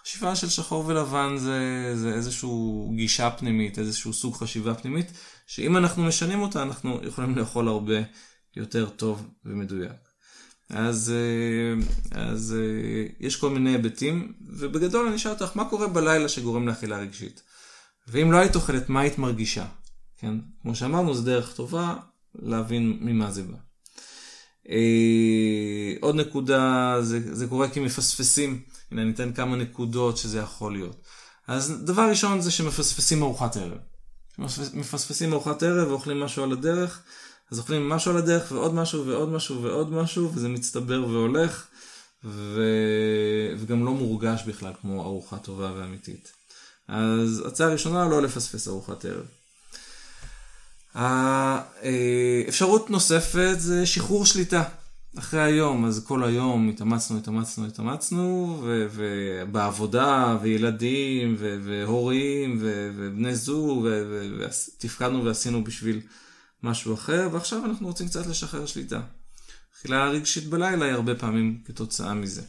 חשיבה 0.03 0.37
של 0.37 0.49
שחור 0.49 0.87
ולבן 0.87 1.37
זה, 1.39 1.91
זה 1.95 2.15
איזושהי 2.15 2.51
גישה 2.97 3.31
פנימית, 3.31 3.79
איזשהו 3.79 4.13
סוג 4.13 4.35
חשיבה 4.35 4.75
פנימית, 4.75 5.13
שאם 5.47 5.77
אנחנו 5.77 6.05
משנים 6.05 6.41
אותה, 6.41 6.63
אנחנו 6.63 7.01
יכולים 7.03 7.37
לאכול 7.37 7.69
הרבה 7.69 7.99
יותר 8.57 8.89
טוב 8.89 9.29
ומדויק. 9.45 10.11
אז, 10.71 11.13
אה, 11.13 11.85
אז 12.21 12.57
אה, 12.59 13.07
יש 13.21 13.37
כל 13.37 13.51
מיני 13.51 13.71
היבטים, 13.71 14.33
ובגדול 14.49 15.07
אני 15.07 15.17
אשאל 15.17 15.31
אותך, 15.31 15.51
מה 15.55 15.65
קורה 15.65 15.89
בלילה 15.89 16.29
שגורם 16.29 16.69
לאכילה 16.69 16.99
רגשית? 16.99 17.43
ואם 18.09 18.33
לא 18.33 18.37
היית 18.37 18.55
אוכלת, 18.55 18.89
מה 18.89 19.01
היית 19.01 19.19
מרגישה? 19.19 19.67
כן? 20.19 20.35
כמו 20.63 20.75
שאמרנו, 20.75 21.15
זו 21.15 21.23
דרך 21.23 21.55
טובה 21.55 21.97
להבין 22.35 22.99
ממה 23.01 23.31
זה 23.31 23.43
בא. 23.43 23.57
אה, 24.71 25.95
עוד 26.01 26.15
נקודה, 26.15 26.97
זה, 27.01 27.35
זה 27.35 27.47
קורה 27.47 27.69
כי 27.69 27.81
מפספסים. 27.81 28.63
הנה, 28.91 29.03
אני 29.03 29.11
אתן 29.11 29.33
כמה 29.33 29.57
נקודות 29.57 30.17
שזה 30.17 30.39
יכול 30.39 30.73
להיות. 30.73 30.97
אז 31.47 31.75
דבר 31.85 32.03
ראשון 32.03 32.41
זה 32.41 32.51
שמפספסים 32.51 33.23
ארוחת 33.23 33.57
ערב. 33.57 33.79
מפספסים 34.75 35.33
ארוחת 35.33 35.63
ערב 35.63 35.89
ואוכלים 35.89 36.21
משהו 36.21 36.45
על 36.45 36.53
הדרך, 36.53 37.03
אז 37.51 37.59
אוכלים 37.59 37.89
משהו 37.89 38.11
על 38.11 38.17
הדרך 38.17 38.53
ועוד 38.53 38.75
משהו 38.75 39.07
ועוד 39.07 39.29
משהו 39.29 39.63
ועוד 39.63 39.93
משהו, 39.93 40.33
וזה 40.35 40.49
מצטבר 40.49 41.07
והולך, 41.09 41.67
ו... 42.25 42.63
וגם 43.59 43.85
לא 43.85 43.91
מורגש 43.91 44.43
בכלל 44.47 44.73
כמו 44.81 45.03
ארוחה 45.03 45.39
טובה 45.39 45.73
ואמיתית. 45.77 46.33
אז 46.89 47.43
הצעה 47.47 47.69
ראשונה, 47.69 48.09
לא 48.09 48.23
לפספס 48.23 48.69
ארוחת 48.69 49.05
ערב. 49.05 49.27
האפשרות 50.95 52.91
נוספת 52.91 53.55
זה 53.59 53.87
שחרור 53.87 54.27
שליטה. 54.27 54.63
אחרי 55.19 55.41
היום, 55.43 55.85
אז 55.85 56.05
כל 56.07 56.25
היום 56.25 56.69
התאמצנו, 56.69 57.19
התאמצנו, 57.19 57.67
התאמצנו, 57.67 58.61
ובעבודה, 58.65 60.39
וילדים, 60.43 61.37
והורים, 61.39 62.59
ובני 62.61 63.35
זוג, 63.35 63.87
ותפקדנו 64.39 65.25
ועשינו 65.25 65.65
בשביל 65.65 66.01
משהו 66.63 66.95
אחר, 66.95 67.29
ועכשיו 67.33 67.65
אנחנו 67.65 67.87
רוצים 67.87 68.09
קצת 68.09 68.27
לשחרר 68.27 68.67
שליטה. 68.67 69.01
אכילה 69.79 70.09
רגשית 70.09 70.47
בלילה 70.47 70.85
היא 70.85 70.93
הרבה 70.93 71.15
פעמים 71.15 71.63
כתוצאה 71.65 72.15
מזה. 72.15 72.43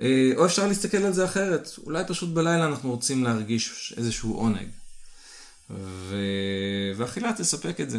אה, 0.00 0.32
או 0.36 0.46
אפשר 0.46 0.66
להסתכל 0.66 0.96
על 0.96 1.12
זה 1.12 1.24
אחרת, 1.24 1.68
אולי 1.86 2.04
פשוט 2.08 2.34
בלילה 2.34 2.66
אנחנו 2.66 2.90
רוצים 2.90 3.24
להרגיש 3.24 3.94
איזשהו 3.96 4.34
עונג. 4.34 4.68
ו... 5.70 6.16
ואכילה 6.96 7.32
תספק 7.32 7.80
את 7.80 7.90
זה. 7.90 7.98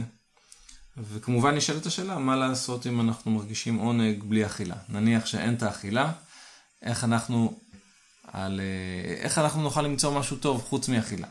וכמובן 0.97 1.56
נשאלת 1.56 1.86
השאלה, 1.86 2.17
מה 2.17 2.36
לעשות 2.36 2.88
אם 2.88 3.01
אנחנו 3.01 3.32
מרגישים 3.32 3.75
עונג 3.75 4.23
בלי 4.23 4.45
אכילה? 4.45 4.75
נניח 4.89 5.25
שאין 5.25 5.53
את 5.53 5.63
האכילה, 5.63 6.12
איך 6.82 7.03
אנחנו, 7.03 7.60
על... 8.27 8.60
אה, 8.60 9.13
איך 9.23 9.38
אנחנו 9.38 9.62
נוכל 9.62 9.82
למצוא 9.82 10.19
משהו 10.19 10.38
טוב 10.38 10.62
חוץ 10.62 10.89
מאכילה? 10.89 11.27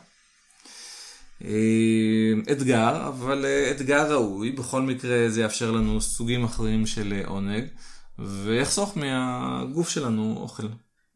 אה, 1.43 2.33
אתגר, 2.51 3.07
אבל 3.07 3.45
אה, 3.45 3.71
אתגר 3.71 4.11
ראוי, 4.11 4.51
בכל 4.51 4.81
מקרה 4.81 5.29
זה 5.29 5.41
יאפשר 5.41 5.71
לנו 5.71 6.01
סוגים 6.01 6.43
אחרים 6.43 6.87
של 6.87 7.21
עונג, 7.25 7.65
ויחסוך 8.19 8.97
מהגוף 8.97 9.89
שלנו 9.89 10.37
אוכל 10.37 10.67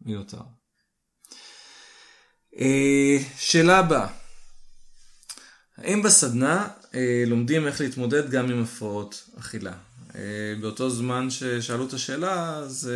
מיותר. 0.01 0.41
שאלה 3.37 3.77
הבאה, 3.77 4.07
האם 5.77 6.03
בסדנה 6.03 6.67
לומדים 7.27 7.67
איך 7.67 7.81
להתמודד 7.81 8.29
גם 8.29 8.51
עם 8.51 8.63
הפרעות 8.63 9.29
אכילה? 9.39 9.73
באותו 10.61 10.89
זמן 10.89 11.29
ששאלו 11.29 11.87
את 11.87 11.93
השאלה, 11.93 12.55
אז 12.55 12.91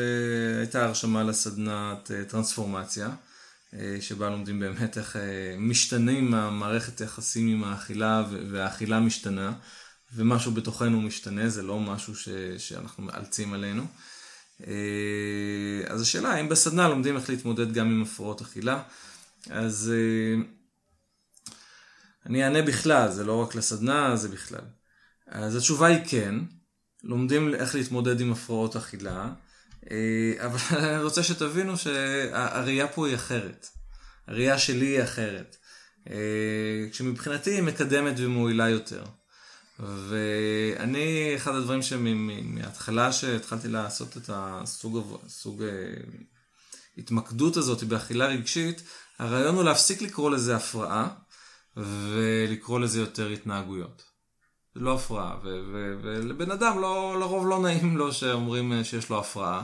הייתה 0.59 0.85
הרשמה 0.85 1.23
לסדנת 1.23 2.11
טרנספורמציה. 2.27 3.09
אה, 3.79 3.97
שבה 4.01 4.29
לומדים 4.29 4.59
באמת 4.59 4.97
איך 4.97 5.15
אה, 5.15 5.55
משתנים 5.57 6.33
המערכת 6.33 7.01
היחסים 7.01 7.47
עם 7.47 7.63
האכילה 7.63 8.23
והאכילה 8.51 8.99
משתנה 8.99 9.53
ומשהו 10.15 10.51
בתוכנו 10.51 11.01
משתנה, 11.01 11.49
זה 11.49 11.63
לא 11.63 11.79
משהו 11.79 12.15
ש, 12.15 12.29
שאנחנו 12.57 13.03
מאלצים 13.03 13.53
עלינו. 13.53 13.85
אה, 14.67 14.73
אז 15.87 16.01
השאלה 16.01 16.33
האם 16.33 16.49
בסדנה 16.49 16.87
לומדים 16.87 17.15
איך 17.15 17.29
להתמודד 17.29 17.73
גם 17.73 17.87
עם 17.87 18.01
הפרעות 18.01 18.41
אכילה. 18.41 18.81
אז 19.49 19.91
אני 22.25 22.43
אענה 22.43 22.61
בכלל, 22.61 23.11
זה 23.11 23.23
לא 23.23 23.41
רק 23.41 23.55
לסדנה, 23.55 24.15
זה 24.15 24.29
בכלל. 24.29 24.65
אז 25.27 25.55
התשובה 25.55 25.87
היא 25.87 25.99
כן, 26.07 26.35
לומדים 27.03 27.55
איך 27.55 27.75
להתמודד 27.75 28.21
עם 28.21 28.31
הפרעות 28.31 28.75
אכילה. 28.75 29.29
אה, 29.91 30.45
אבל 30.45 30.59
אני 30.79 31.03
רוצה 31.03 31.23
שתבינו 31.23 31.77
שהראייה 31.77 32.87
פה 32.87 33.07
היא 33.07 33.15
אחרת. 33.15 33.67
הראייה 34.27 34.59
שלי 34.59 34.85
היא 34.85 35.03
אחרת. 35.03 35.57
אה, 36.09 36.85
כשמבחינתי 36.91 37.51
היא 37.51 37.63
מקדמת 37.63 38.13
ומועילה 38.17 38.69
יותר. 38.69 39.03
ואני, 39.79 41.33
אחד 41.35 41.55
הדברים 41.55 41.81
שמההתחלה 41.81 43.11
שהתחלתי 43.11 43.67
לעשות 43.67 44.17
את 44.17 44.29
הסוג 44.33 45.19
סוג, 45.27 45.63
אה, 45.63 45.69
התמקדות 46.97 47.57
הזאת 47.57 47.83
באכילה 47.83 48.25
רגשית, 48.25 48.81
הרעיון 49.19 49.55
הוא 49.55 49.63
להפסיק 49.63 50.01
לקרוא 50.01 50.31
לזה 50.31 50.55
הפרעה 50.55 51.09
ולקרוא 51.77 52.79
לזה 52.79 52.99
יותר 52.99 53.29
התנהגויות. 53.29 54.03
זה 54.75 54.81
לא 54.81 54.93
הפרעה, 54.93 55.37
ולבן 55.43 56.51
אדם 56.51 56.79
לא, 56.81 57.19
לרוב 57.19 57.47
לא 57.47 57.59
נעים 57.59 57.97
לו 57.97 58.13
שאומרים 58.13 58.73
אה, 58.73 58.83
שיש 58.83 59.09
לו 59.09 59.19
הפרעה. 59.19 59.63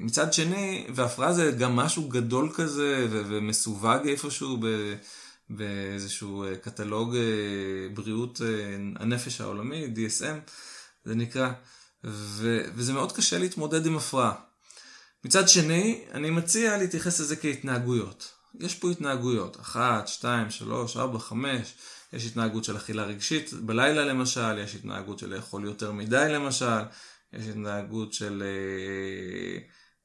מצד 0.00 0.32
שני, 0.32 0.86
והפרעה 0.94 1.32
זה 1.32 1.50
גם 1.58 1.76
משהו 1.76 2.08
גדול 2.08 2.52
כזה 2.54 3.06
ומסווג 3.10 4.06
איפשהו 4.08 4.58
באיזשהו 5.50 6.44
קטלוג 6.62 7.16
בריאות 7.94 8.40
הנפש 8.96 9.40
העולמי, 9.40 9.86
DSM, 9.94 10.50
זה 11.04 11.14
נקרא, 11.14 11.52
וזה 12.04 12.92
מאוד 12.92 13.12
קשה 13.12 13.38
להתמודד 13.38 13.86
עם 13.86 13.96
הפרעה. 13.96 14.34
מצד 15.24 15.48
שני, 15.48 16.04
אני 16.12 16.30
מציע 16.30 16.78
להתייחס 16.78 17.20
לזה 17.20 17.36
כהתנהגויות. 17.36 18.31
יש 18.60 18.74
פה 18.74 18.90
התנהגויות, 18.90 19.60
אחת, 19.60 20.08
שתיים, 20.08 20.50
שלוש, 20.50 20.96
ארבע, 20.96 21.18
חמש, 21.18 21.74
יש 22.12 22.26
התנהגות 22.26 22.64
של 22.64 22.76
אכילה 22.76 23.04
רגשית 23.04 23.52
בלילה 23.52 24.04
למשל, 24.04 24.58
יש 24.58 24.74
התנהגות 24.74 25.18
של 25.18 25.34
לאכול 25.34 25.64
יותר 25.64 25.92
מדי 25.92 26.26
למשל, 26.28 26.82
יש 27.32 27.46
התנהגות 27.46 28.12
של 28.12 28.42
אה, 28.46 29.58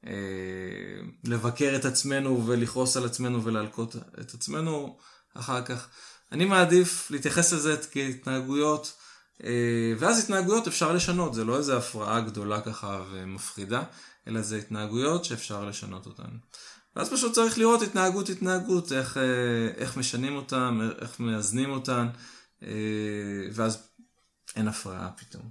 אה, 0.09 1.07
לבקר 1.23 1.73
את 1.75 1.85
עצמנו 1.85 2.47
ולכעוס 2.47 2.97
על 2.97 3.05
עצמנו 3.05 3.43
ולהלקות 3.43 3.95
את 3.95 4.33
עצמנו 4.33 4.97
אחר 5.33 5.65
כך. 5.65 5.87
אני 6.31 6.45
מעדיף 6.45 7.11
להתייחס 7.11 7.53
לזה 7.53 7.75
כהתנהגויות, 7.91 8.93
אה, 9.43 9.93
ואז 9.99 10.23
התנהגויות 10.23 10.67
אפשר 10.67 10.93
לשנות, 10.93 11.33
זה 11.33 11.43
לא 11.43 11.57
איזה 11.57 11.77
הפרעה 11.77 12.21
גדולה 12.21 12.61
ככה 12.61 13.03
ומפחידה, 13.11 13.83
אלא 14.27 14.41
זה 14.41 14.57
התנהגויות 14.57 15.25
שאפשר 15.25 15.65
לשנות 15.65 16.05
אותן. 16.05 16.37
ואז 16.97 17.09
פשוט 17.09 17.33
צריך 17.33 17.57
לראות 17.57 17.81
התנהגות 17.81 18.29
התנהגות, 18.29 18.91
איך, 18.91 19.17
אה, 19.17 19.67
איך 19.77 19.97
משנים 19.97 20.35
אותן, 20.35 20.79
איך 21.01 21.19
מאזנים 21.19 21.69
אותן, 21.69 22.07
אה, 22.63 22.69
ואז 23.53 23.87
אין 24.55 24.67
הפרעה 24.67 25.11
פתאום. 25.17 25.49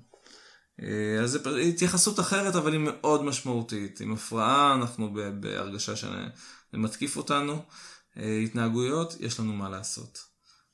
אה, 0.83 1.21
אז 1.23 1.31
זו 1.31 1.57
התייחסות 1.57 2.21
אחרת, 2.21 2.55
אבל 2.57 2.73
היא 2.73 2.81
מאוד 2.81 3.25
משמעותית. 3.25 4.01
עם 4.01 4.13
הפרעה 4.13 4.75
אנחנו 4.75 5.15
בהרגשה 5.41 5.97
שזה 5.97 6.09
מתקיף 6.73 7.17
אותנו. 7.17 7.63
התנהגויות, 8.45 9.17
יש 9.21 9.41
לנו 9.41 9.53
מה 9.53 9.69
לעשות, 9.69 10.19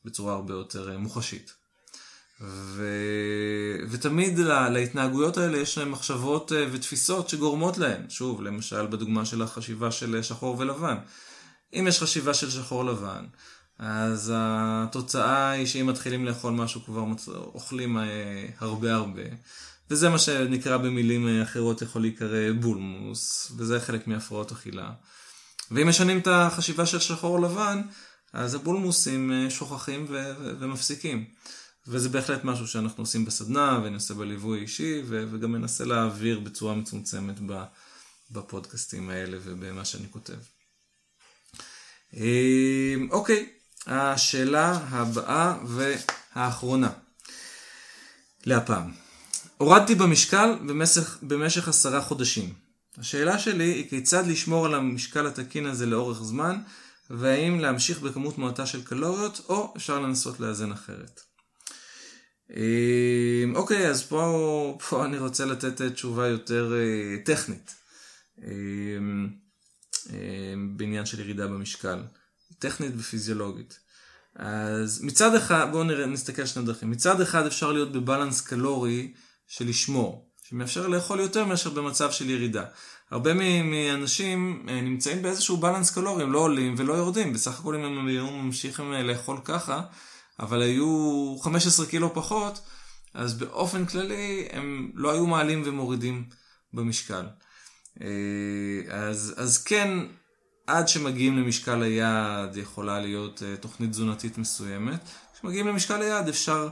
בצורה 0.05 0.35
הרבה 0.35 0.55
יותר 0.55 0.99
מוחשית. 0.99 1.55
ו... 2.43 2.87
ותמיד 3.91 4.39
לה... 4.39 4.69
להתנהגויות 4.69 5.37
האלה 5.37 5.59
יש 5.59 5.79
להם 5.79 5.91
מחשבות 5.91 6.53
אה, 6.53 6.67
ותפיסות 6.73 7.29
שגורמות 7.29 7.79
להן. 7.79 8.03
שוב, 8.09 8.43
למשל 8.43 8.87
בדוגמה 8.87 9.25
של 9.25 9.43
החשיבה 9.43 9.91
של 9.91 10.23
שחור 10.23 10.59
ולבן. 10.59 10.97
אם 11.75 11.87
יש 11.89 12.03
חשיבה 12.03 12.35
של 12.35 12.51
שחור 12.51 12.85
לבן, 12.85 13.25
אז 13.79 14.33
התוצאה 14.37 15.51
היא 15.51 15.67
שאם 15.67 15.87
מתחילים 15.87 16.25
לאכול 16.25 16.53
משהו 16.53 16.85
כבר 16.85 17.05
מצ... 17.05 17.29
אוכלים 17.29 17.99
אה, 17.99 18.47
הרבה 18.59 18.95
הרבה. 18.95 19.23
וזה 19.91 20.09
מה 20.09 20.19
שנקרא 20.19 20.77
במילים 20.77 21.29
אה, 21.29 21.43
אחרות 21.43 21.83
יכול 21.83 22.03
להיקרא 22.03 22.53
בולמוס, 22.61 23.53
וזה 23.57 23.81
חלק 23.81 24.07
מהפרעות 24.07 24.53
אכילה. 24.53 24.91
ואם 25.71 25.89
משנים 25.89 26.19
את 26.19 26.27
החשיבה 26.27 26.87
של 26.87 26.99
שחור 26.99 27.41
לבן, 27.41 27.83
אז 28.33 28.55
הבולמוסים 28.55 29.33
שוכחים 29.51 30.07
ו... 30.09 30.33
ומפסיקים. 30.61 31.25
וזה 31.87 32.09
בהחלט 32.09 32.45
משהו 32.45 32.69
שאנחנו 32.69 33.03
עושים 33.03 33.25
בסדנה, 33.25 33.81
ואני 33.83 33.95
עושה 33.95 34.15
בליווי 34.15 34.61
אישי, 34.61 35.03
וגם 35.09 35.53
מנסה 35.53 35.85
להעביר 35.85 36.41
בצורה 36.41 36.75
מצומצמת 36.75 37.35
בפודקאסטים 38.31 39.11
האלה 39.11 39.39
ובמה 39.43 39.85
שאני 39.85 40.07
כותב. 40.11 40.39
אמ, 42.15 43.09
אוקיי, 43.11 43.49
השאלה 43.87 44.73
הבאה 44.89 45.59
והאחרונה 45.67 46.91
להפעם. 48.47 48.93
הורדתי 49.57 49.95
במשקל 49.95 50.55
במשך, 50.67 51.19
במשך 51.23 51.69
עשרה 51.69 52.03
חודשים. 52.03 52.55
השאלה 52.99 53.39
שלי 53.39 53.65
היא 53.65 53.91
כיצד 53.91 54.27
לשמור 54.27 54.67
על 54.67 54.75
המשקל 54.75 55.27
התקין 55.27 55.67
הזה 55.67 55.87
לאורך 55.87 56.23
זמן, 56.23 56.61
והאם 57.11 57.61
להמשיך 57.61 58.01
בכמות 58.01 58.39
מועטה 58.39 58.67
של 58.67 58.85
קלוריות, 58.85 59.41
או 59.49 59.75
אפשר 59.77 59.99
לנסות 60.01 60.41
לאזן 60.41 60.73
אחרת. 60.73 61.32
אמ, 62.57 63.57
אוקיי, 63.57 63.89
אז 63.89 64.03
פה, 64.03 64.79
פה 64.89 65.05
אני 65.05 65.19
רוצה 65.19 65.45
לתת 65.45 65.81
אה, 65.81 65.91
תשובה 65.91 66.29
יותר 66.29 66.73
אה, 66.75 67.17
טכנית 67.25 67.75
אמ, 68.39 69.29
אמ, 70.11 70.77
בעניין 70.77 71.07
של 71.07 71.21
ירידה 71.21 71.47
במשקל, 71.47 72.03
טכנית 72.59 72.93
ופיזיולוגית. 72.99 73.79
אז 74.37 75.03
מצד 75.03 75.35
אחד, 75.35 75.67
בואו 75.71 75.85
נסתכל 75.85 76.43
על 76.43 76.49
שני 76.49 76.65
דרכים. 76.65 76.91
מצד 76.91 77.21
אחד 77.21 77.47
אפשר 77.47 77.73
להיות 77.73 77.93
בבלנס 77.93 78.41
קלורי 78.41 79.13
של 79.47 79.69
לשמור, 79.69 80.29
שמאפשר 80.49 80.89
לאכול 80.89 81.21
יותר 81.21 81.45
מאשר 81.45 81.71
במצב 81.71 82.11
של 82.11 82.31
ירידה. 82.31 82.65
הרבה 83.11 83.35
מאנשים 83.63 84.67
אה, 84.69 84.81
נמצאים 84.81 85.23
באיזשהו 85.23 85.57
בלנס 85.57 85.91
קלורי, 85.91 86.23
הם 86.23 86.33
לא 86.33 86.39
עולים 86.39 86.75
ולא 86.79 86.93
יורדים, 86.93 87.33
בסך 87.33 87.61
הכל 87.61 87.75
אם 87.75 87.85
הם 87.85 88.07
ממשיכים 88.45 88.93
לאכול 88.93 89.39
ככה, 89.45 89.83
אבל 90.43 90.63
היו 90.63 91.37
15 91.43 91.87
קילו 91.87 92.15
פחות, 92.15 92.61
אז 93.15 93.35
באופן 93.35 93.87
כללי 93.87 94.49
הם 94.51 94.91
לא 94.95 95.13
היו 95.13 95.27
מעלים 95.27 95.63
ומורידים 95.65 96.25
במשקל. 96.73 97.27
אה, 98.03 98.95
אז, 98.95 99.35
אז 99.37 99.65
כן, 99.65 99.99
עד 100.67 100.89
שמגיעים 100.89 101.39
למשקל 101.39 101.83
היעד 101.83 102.57
יכולה 102.57 103.01
להיות 103.01 103.43
אה, 103.43 103.57
תוכנית 103.57 103.91
תזונתית 103.91 104.39
מסוימת. 104.39 105.01
כשמגיעים 105.35 105.67
למשקל 105.67 106.03
היעד 106.03 106.29
אפשר, 106.29 106.69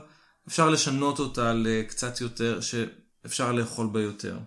אפשר 0.47 0.69
לשנות 0.69 1.19
אותה 1.19 1.53
לקצת 1.53 2.21
יותר, 2.21 2.59
שאפשר 2.61 3.51
לאכול 3.51 3.87
בה 3.87 4.01
יותר. 4.01 4.39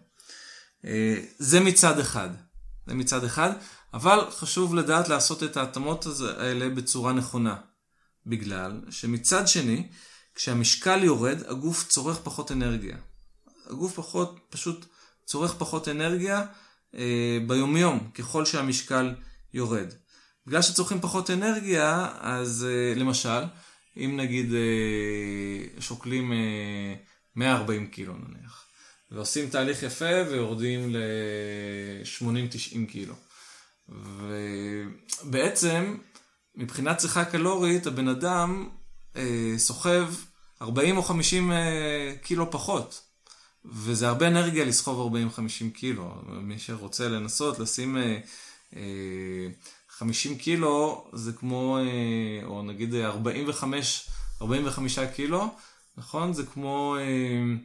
אה, 0.85 1.17
זה 1.39 1.61
מצד 1.61 1.99
אחד. 1.99 2.29
זה 2.87 2.95
מצד 2.95 3.25
אחד, 3.25 3.51
אבל 3.95 4.19
חשוב 4.31 4.75
לדעת 4.75 5.09
לעשות 5.09 5.43
את 5.43 5.57
ההתאמות 5.57 6.07
האלה 6.39 6.69
בצורה 6.69 7.13
נכונה. 7.13 7.57
בגלל 8.27 8.81
שמצד 8.91 9.49
שני, 9.49 9.89
כשהמשקל 10.35 11.05
יורד, 11.05 11.39
הגוף 11.47 11.89
צורך 11.89 12.19
פחות 12.23 12.53
אנרגיה. 12.53 12.97
הגוף 13.67 13.95
פחות, 13.95 14.39
פשוט 14.51 14.87
צורך 15.25 15.55
פחות 15.59 15.89
אנרגיה 15.89 16.43
אה, 16.95 17.39
ביומיום, 17.47 18.11
ככל 18.15 18.45
שהמשקל 18.45 19.15
יורד. 19.55 19.93
בגלל 20.47 20.63
שצורכים 20.63 21.01
פחות 21.01 21.31
אנרגיה, 21.31 22.09
אז 22.21 22.67
אה, 22.69 22.95
למשל, 23.01 23.43
אם 23.97 24.17
נגיד 24.17 24.55
אה, 24.55 25.81
שוקלים 25.81 26.33
אה, 26.33 26.95
140 27.37 27.87
קילו 27.87 28.15
נניח, 28.15 28.65
ועושים 29.11 29.51
תהליך 29.51 29.83
יפה 29.83 30.31
ויורדים 30.31 30.95
ל-80-90 30.95 32.91
קילו. 32.93 33.15
ובעצם 35.25 35.97
מבחינת 36.57 36.99
צריכה 36.99 37.25
קלורית, 37.25 37.87
הבן 37.87 38.09
אדם 38.09 38.69
אה, 39.17 39.55
סוחב 39.57 40.15
40 40.63 40.97
או 40.97 41.03
50 41.03 41.53
אה, 41.53 42.15
קילו 42.23 42.51
פחות. 42.51 43.01
וזה 43.65 44.09
הרבה 44.09 44.29
אנרגיה 44.29 44.65
לסחוב 44.65 45.15
40-50 45.15 45.75
קילו. 45.75 46.15
מי 46.27 46.59
שרוצה 46.59 47.09
לנסות 47.09 47.59
לשים 47.59 47.97
אה, 47.97 48.19
אה, 48.77 49.49
50 49.89 50.39
קילו, 50.39 51.05
זה 51.13 51.33
כמו, 51.33 51.79
אה, 51.79 52.47
או 52.47 52.63
נגיד 52.63 52.95
45, 52.95 54.09
45 54.43 54.99
קילו, 54.99 55.55
נכון? 55.97 56.33
זה 56.33 56.43
כמו, 56.43 56.97
אה, 57.01 57.57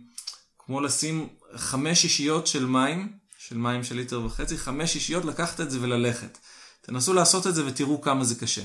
כמו 0.60 0.82
לשים 0.82 1.28
חמש 1.56 2.02
שישיות 2.02 2.48
של 2.48 2.66
מים, 2.66 3.12
של 3.38 3.58
מים 3.58 3.84
של 3.84 3.96
ליטר 3.96 4.26
וחצי, 4.26 4.58
חמש 4.58 4.94
שישיות, 4.94 5.26
לקחת 5.26 5.62
את 5.62 5.72
זה 5.72 5.82
וללכת. 5.82 6.38
תנסו 6.82 7.14
לעשות 7.14 7.48
את 7.48 7.56
זה 7.56 7.66
ותראו 7.66 8.02
כמה 8.02 8.24
זה 8.24 8.36
קשה. 8.36 8.62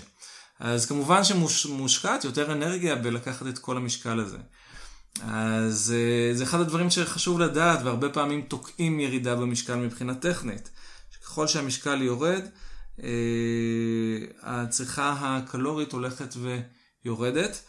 אז 0.61 0.87
כמובן 0.87 1.21
שמושקעת 1.49 2.25
יותר 2.25 2.53
אנרגיה 2.53 2.97
בלקחת 2.97 3.47
את 3.47 3.59
כל 3.59 3.77
המשקל 3.77 4.21
הזה. 4.21 4.39
אז 5.23 5.95
אה, 5.97 6.35
זה 6.35 6.45
אחד 6.45 6.61
הדברים 6.61 6.91
שחשוב 6.91 7.41
לדעת, 7.41 7.79
והרבה 7.85 8.09
פעמים 8.09 8.43
תוקעים 8.43 9.01
ירידה 9.01 9.37
במשקל 9.37 9.77
מבחינה 9.77 10.15
טכנית. 10.15 10.71
ככל 11.23 11.47
שהמשקל 11.47 12.03
יורד, 12.03 12.43
אה, 13.03 13.09
הצריכה 14.43 15.37
הקלורית 15.37 15.93
הולכת 15.93 16.35
ויורדת. 17.05 17.61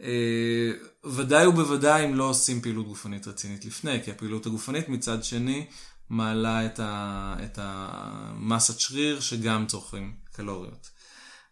אה, 0.00 0.70
ודאי 1.04 1.46
ובוודאי 1.46 2.04
אם 2.04 2.14
לא 2.14 2.24
עושים 2.24 2.60
פעילות 2.60 2.86
גופנית 2.86 3.28
רצינית 3.28 3.64
לפני, 3.64 4.04
כי 4.04 4.10
הפעילות 4.10 4.46
הגופנית 4.46 4.88
מצד 4.88 5.24
שני 5.24 5.66
מעלה 6.10 6.66
את, 6.66 7.58
המסת 7.62 8.80
שריר 8.80 9.20
שגם 9.20 9.66
צורכים 9.66 10.14
קלוריות. 10.32 10.90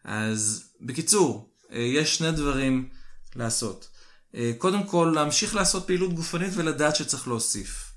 אז 0.08 0.64
בקיצור, 0.80 1.50
אה, 1.72 1.78
יש 1.78 2.16
שני 2.16 2.32
דברים 2.32 2.88
לעשות. 3.36 3.88
אה, 4.34 4.52
קודם 4.58 4.84
כל, 4.84 5.12
להמשיך 5.14 5.54
לעשות 5.54 5.86
פעילות 5.86 6.12
גופנית 6.14 6.50
ולדעת 6.54 6.96
שצריך 6.96 7.28
להוסיף. 7.28 7.92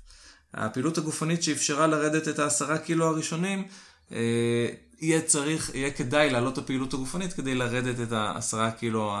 הפעילות 0.54 0.98
הגופנית 0.98 1.42
שאפשרה 1.42 1.86
לרדת 1.86 2.28
את 2.28 2.38
העשרה 2.38 2.78
קילו 2.78 3.06
הראשונים, 3.06 3.68
אה, 4.12 4.68
יהיה 5.00 5.22
צריך, 5.22 5.70
יהיה 5.74 5.90
כדאי 5.90 6.30
להעלות 6.30 6.52
את 6.52 6.58
הפעילות 6.58 6.94
הגופנית 6.94 7.32
כדי 7.32 7.54
לרדת 7.54 8.00
את 8.00 8.12
העשרה 8.12 8.70
קילו 8.70 9.16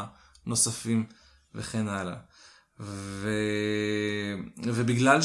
הנוספים 0.46 1.06
וכן 1.54 1.88
הלאה. 1.88 2.16
ו... 2.80 3.28
ובגלל 4.64 5.20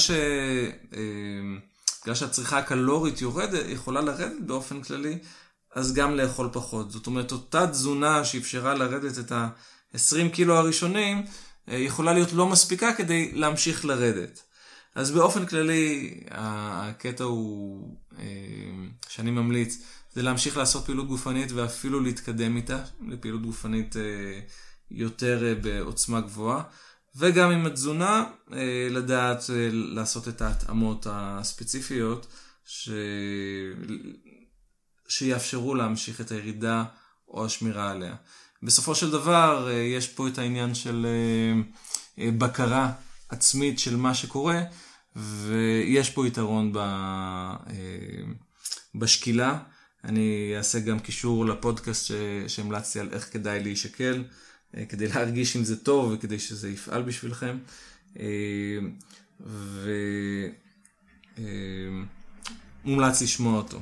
בגלל 2.01 2.15
שהצריכה 2.15 2.57
הקלורית 2.57 3.21
יורדת, 3.21 3.65
יכולה 3.69 4.01
לרדת 4.01 4.41
באופן 4.45 4.81
כללי, 4.81 5.19
אז 5.77 5.93
גם 5.93 6.15
לאכול 6.15 6.49
פחות. 6.53 6.91
זאת 6.91 7.07
אומרת, 7.07 7.31
אותה 7.31 7.67
תזונה 7.67 8.25
שאפשרה 8.25 8.73
לרדת 8.73 9.19
את 9.19 9.31
ה-20 9.31 10.29
קילו 10.33 10.55
הראשונים, 10.55 11.25
אה, 11.69 11.77
יכולה 11.77 12.13
להיות 12.13 12.33
לא 12.33 12.47
מספיקה 12.47 12.93
כדי 12.93 13.31
להמשיך 13.33 13.85
לרדת. 13.85 14.43
אז 14.95 15.11
באופן 15.11 15.45
כללי, 15.45 16.19
הקטע 16.31 17.23
הוא, 17.23 17.97
אה, 18.19 18.25
שאני 19.09 19.31
ממליץ, 19.31 19.81
זה 20.13 20.21
להמשיך 20.21 20.57
לעשות 20.57 20.85
פעילות 20.85 21.07
גופנית 21.07 21.51
ואפילו 21.51 21.99
להתקדם 21.99 22.57
איתה, 22.57 22.83
לפעילות 23.07 23.41
גופנית 23.41 23.97
אה, 23.97 24.39
יותר 24.91 25.55
בעוצמה 25.61 26.21
גבוהה. 26.21 26.63
וגם 27.15 27.51
עם 27.51 27.65
התזונה, 27.65 28.25
לדעת 28.89 29.43
לעשות 29.71 30.27
את 30.27 30.41
ההתאמות 30.41 31.07
הספציפיות 31.09 32.27
ש... 32.65 32.89
שיאפשרו 35.07 35.75
להמשיך 35.75 36.21
את 36.21 36.31
הירידה 36.31 36.83
או 37.27 37.45
השמירה 37.45 37.91
עליה. 37.91 38.15
בסופו 38.63 38.95
של 38.95 39.11
דבר, 39.11 39.69
יש 39.95 40.07
פה 40.07 40.27
את 40.27 40.37
העניין 40.37 40.75
של 40.75 41.07
בקרה 42.17 42.91
עצמית 43.29 43.79
של 43.79 43.95
מה 43.95 44.13
שקורה, 44.13 44.61
ויש 45.15 46.09
פה 46.09 46.27
יתרון 46.27 46.73
ב, 46.73 46.77
אה, 46.77 47.63
בשקילה. 48.95 49.59
אני 50.03 50.53
אעשה 50.57 50.79
גם 50.79 50.99
קישור 50.99 51.45
לפודקאסט 51.45 52.11
שהמלצתי 52.47 52.99
על 52.99 53.09
איך 53.11 53.33
כדאי 53.33 53.63
להישקל, 53.63 54.23
אה, 54.77 54.85
כדי 54.85 55.07
להרגיש 55.07 55.55
אם 55.55 55.63
זה 55.63 55.77
טוב 55.77 56.11
וכדי 56.11 56.39
שזה 56.39 56.69
יפעל 56.69 57.01
בשבילכם. 57.01 57.57
אה, 58.19 58.79
ומומלץ 62.83 63.21
לשמוע 63.21 63.57
אותו. 63.57 63.79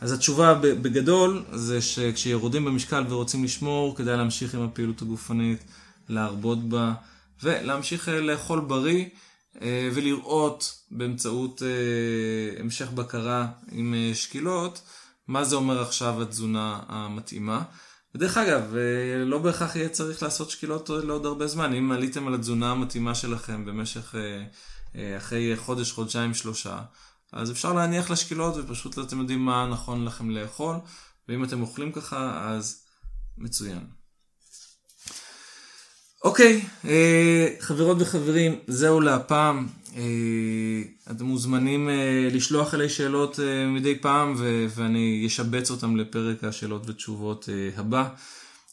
אז 0.00 0.12
התשובה 0.12 0.54
בגדול 0.54 1.44
זה 1.52 1.82
שכשיורדים 1.82 2.64
במשקל 2.64 3.04
ורוצים 3.08 3.44
לשמור, 3.44 3.96
כדאי 3.96 4.16
להמשיך 4.16 4.54
עם 4.54 4.62
הפעילות 4.62 5.02
הגופנית, 5.02 5.64
להרבות 6.08 6.68
בה 6.68 6.92
ולהמשיך 7.42 8.08
לאכול 8.08 8.60
בריא. 8.60 9.04
אה, 9.62 9.88
ולראות 9.94 10.82
באמצעות 10.90 11.62
אה, 11.62 12.60
המשך 12.60 12.90
בקרה 12.90 13.46
עם 13.72 13.94
אה, 13.94 14.14
שקילות, 14.14 14.82
מה 15.28 15.44
זה 15.44 15.56
אומר 15.56 15.82
עכשיו 15.82 16.22
התזונה 16.22 16.80
המתאימה. 16.88 17.62
ודרך 18.14 18.38
אגב, 18.38 18.74
לא 19.26 19.38
בהכרח 19.38 19.76
יהיה 19.76 19.88
צריך 19.88 20.22
לעשות 20.22 20.50
שקילות 20.50 20.90
לעוד 20.90 21.26
הרבה 21.26 21.46
זמן. 21.46 21.74
אם 21.74 21.92
עליתם 21.92 22.26
על 22.26 22.34
התזונה 22.34 22.70
המתאימה 22.70 23.14
שלכם 23.14 23.64
במשך, 23.64 24.14
אחרי 25.16 25.56
חודש, 25.56 25.92
חודשיים, 25.92 26.34
שלושה, 26.34 26.78
אז 27.34 27.50
אפשר 27.50 27.72
להניח 27.72 28.10
לשקילות 28.10 28.54
ופשוט 28.56 28.98
אתם 28.98 29.18
יודעים 29.18 29.44
מה 29.44 29.68
נכון 29.70 30.04
לכם 30.04 30.30
לאכול, 30.30 30.76
ואם 31.28 31.44
אתם 31.44 31.60
אוכלים 31.60 31.92
ככה, 31.92 32.50
אז 32.50 32.82
מצוין. 33.38 33.86
אוקיי, 36.24 36.62
אה, 36.84 37.48
חברות 37.60 37.96
וחברים, 38.00 38.58
זהו 38.66 39.00
להפעם. 39.00 39.66
אה, 39.96 40.02
אתם 41.10 41.24
מוזמנים 41.24 41.88
אה, 41.88 42.28
לשלוח 42.32 42.74
אליי 42.74 42.88
שאלות 42.88 43.38
מדי 43.68 43.98
פעם 43.98 44.34
ואני 44.68 45.24
אשבץ 45.26 45.70
אותם 45.70 45.96
לפרק 45.96 46.44
השאלות 46.44 46.88
ותשובות 46.88 47.48
הבא. 47.76 48.08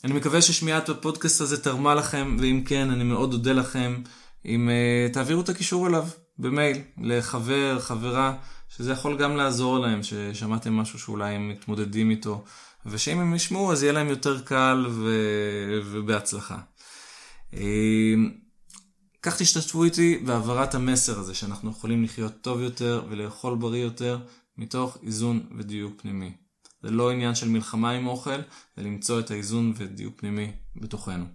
אני 0.04 0.13
מקווה 0.13 0.41
ששמיעת 0.41 0.89
הפודקאסט 0.89 1.41
הזה 1.41 1.63
תרמה 1.63 1.95
לכם, 1.95 2.38
ואם 2.39 2.63
כן, 2.65 2.89
אני 2.89 3.04
מאוד 3.04 3.34
אודה 3.34 3.54
לכם 3.54 4.02
אם 4.45 4.69
תעבירו 5.13 5.41
את 5.41 5.50
הקישור 5.50 5.88
אליו 5.88 6.08
במייל 6.38 6.78
לחבר, 6.98 7.80
חברה, 7.80 8.36
שזה 8.70 8.91
יכול 8.91 9.17
גם 9.17 9.36
לעזור 9.36 9.80
להם, 9.80 10.04
ששמעתם 10.04 10.74
משהו 10.74 11.00
שאולי 11.00 11.34
הם 11.36 11.50
מתמודדים 11.50 12.10
איתו, 12.10 12.44
ושאם 12.86 13.20
הם 13.20 13.36
ישמעו 13.36 13.72
אז 13.72 13.84
יהיה 13.84 13.94
להם 13.94 14.08
יותר 14.08 14.41
קל 14.41 14.86
ו... 14.89 15.12
ובהצלחה. 15.86 16.58
אמ, 17.54 18.32
כך 19.22 19.38
תשתתפו 19.38 19.84
איתי 19.84 20.17
בהעברת 20.26 20.76
המסר 20.76 21.20
הזה 21.20 21.34
שאנחנו 21.34 21.72
יכולים 21.72 22.04
לחיות 22.04 22.34
טוב 22.41 22.62
יותר 22.62 23.06
ולאכול 23.10 23.56
בריא 23.56 23.84
יותר 23.84 24.20
מתוך 24.58 24.98
איזון 25.04 25.46
ודיוק 25.58 26.02
פנימי. 26.02 26.32
זה 26.84 26.91
לא 26.91 27.12
עניין 27.12 27.36
של 27.36 27.50
מלחמה 27.50 27.91
עם 27.91 28.08
אוכל, 28.08 28.41
זה 28.78 28.84
למצוא 28.84 29.20
את 29.20 29.32
האיזון 29.32 29.74
ודיוק 29.76 30.13
פנימי 30.20 30.52
בתוכנו. 30.76 31.26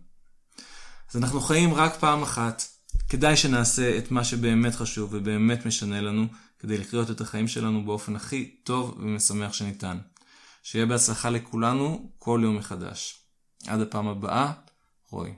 אז 1.11 1.17
אנחנו 1.17 1.41
חיים 1.41 1.75
רק 1.75 1.97
פעם 2.01 2.23
אחת, 2.23 2.63
כדאי 3.09 3.37
שנעשה 3.37 3.99
את 3.99 4.11
מה 4.11 4.25
שבאמת 4.25 4.75
חשוב 4.75 5.11
ובאמת 5.13 5.67
משנה 5.67 6.01
לנו, 6.01 6.27
כדי 6.59 6.79
לחיות 6.79 7.11
את 7.11 7.21
החיים 7.21 7.49
שלנו 7.49 7.85
באופן 7.85 8.17
הכי 8.17 8.57
טוב 8.65 8.97
ומשמח 8.99 9.53
שניתן. 9.53 9.99
שיהיה 10.63 10.87
בהצלחה 10.87 11.31
לכולנו 11.31 12.11
כל 12.19 12.41
יום 12.43 12.57
מחדש. 12.57 13.19
עד 13.67 13.81
הפעם 13.81 14.09
הבאה, 14.09 14.53
רועי. 15.11 15.33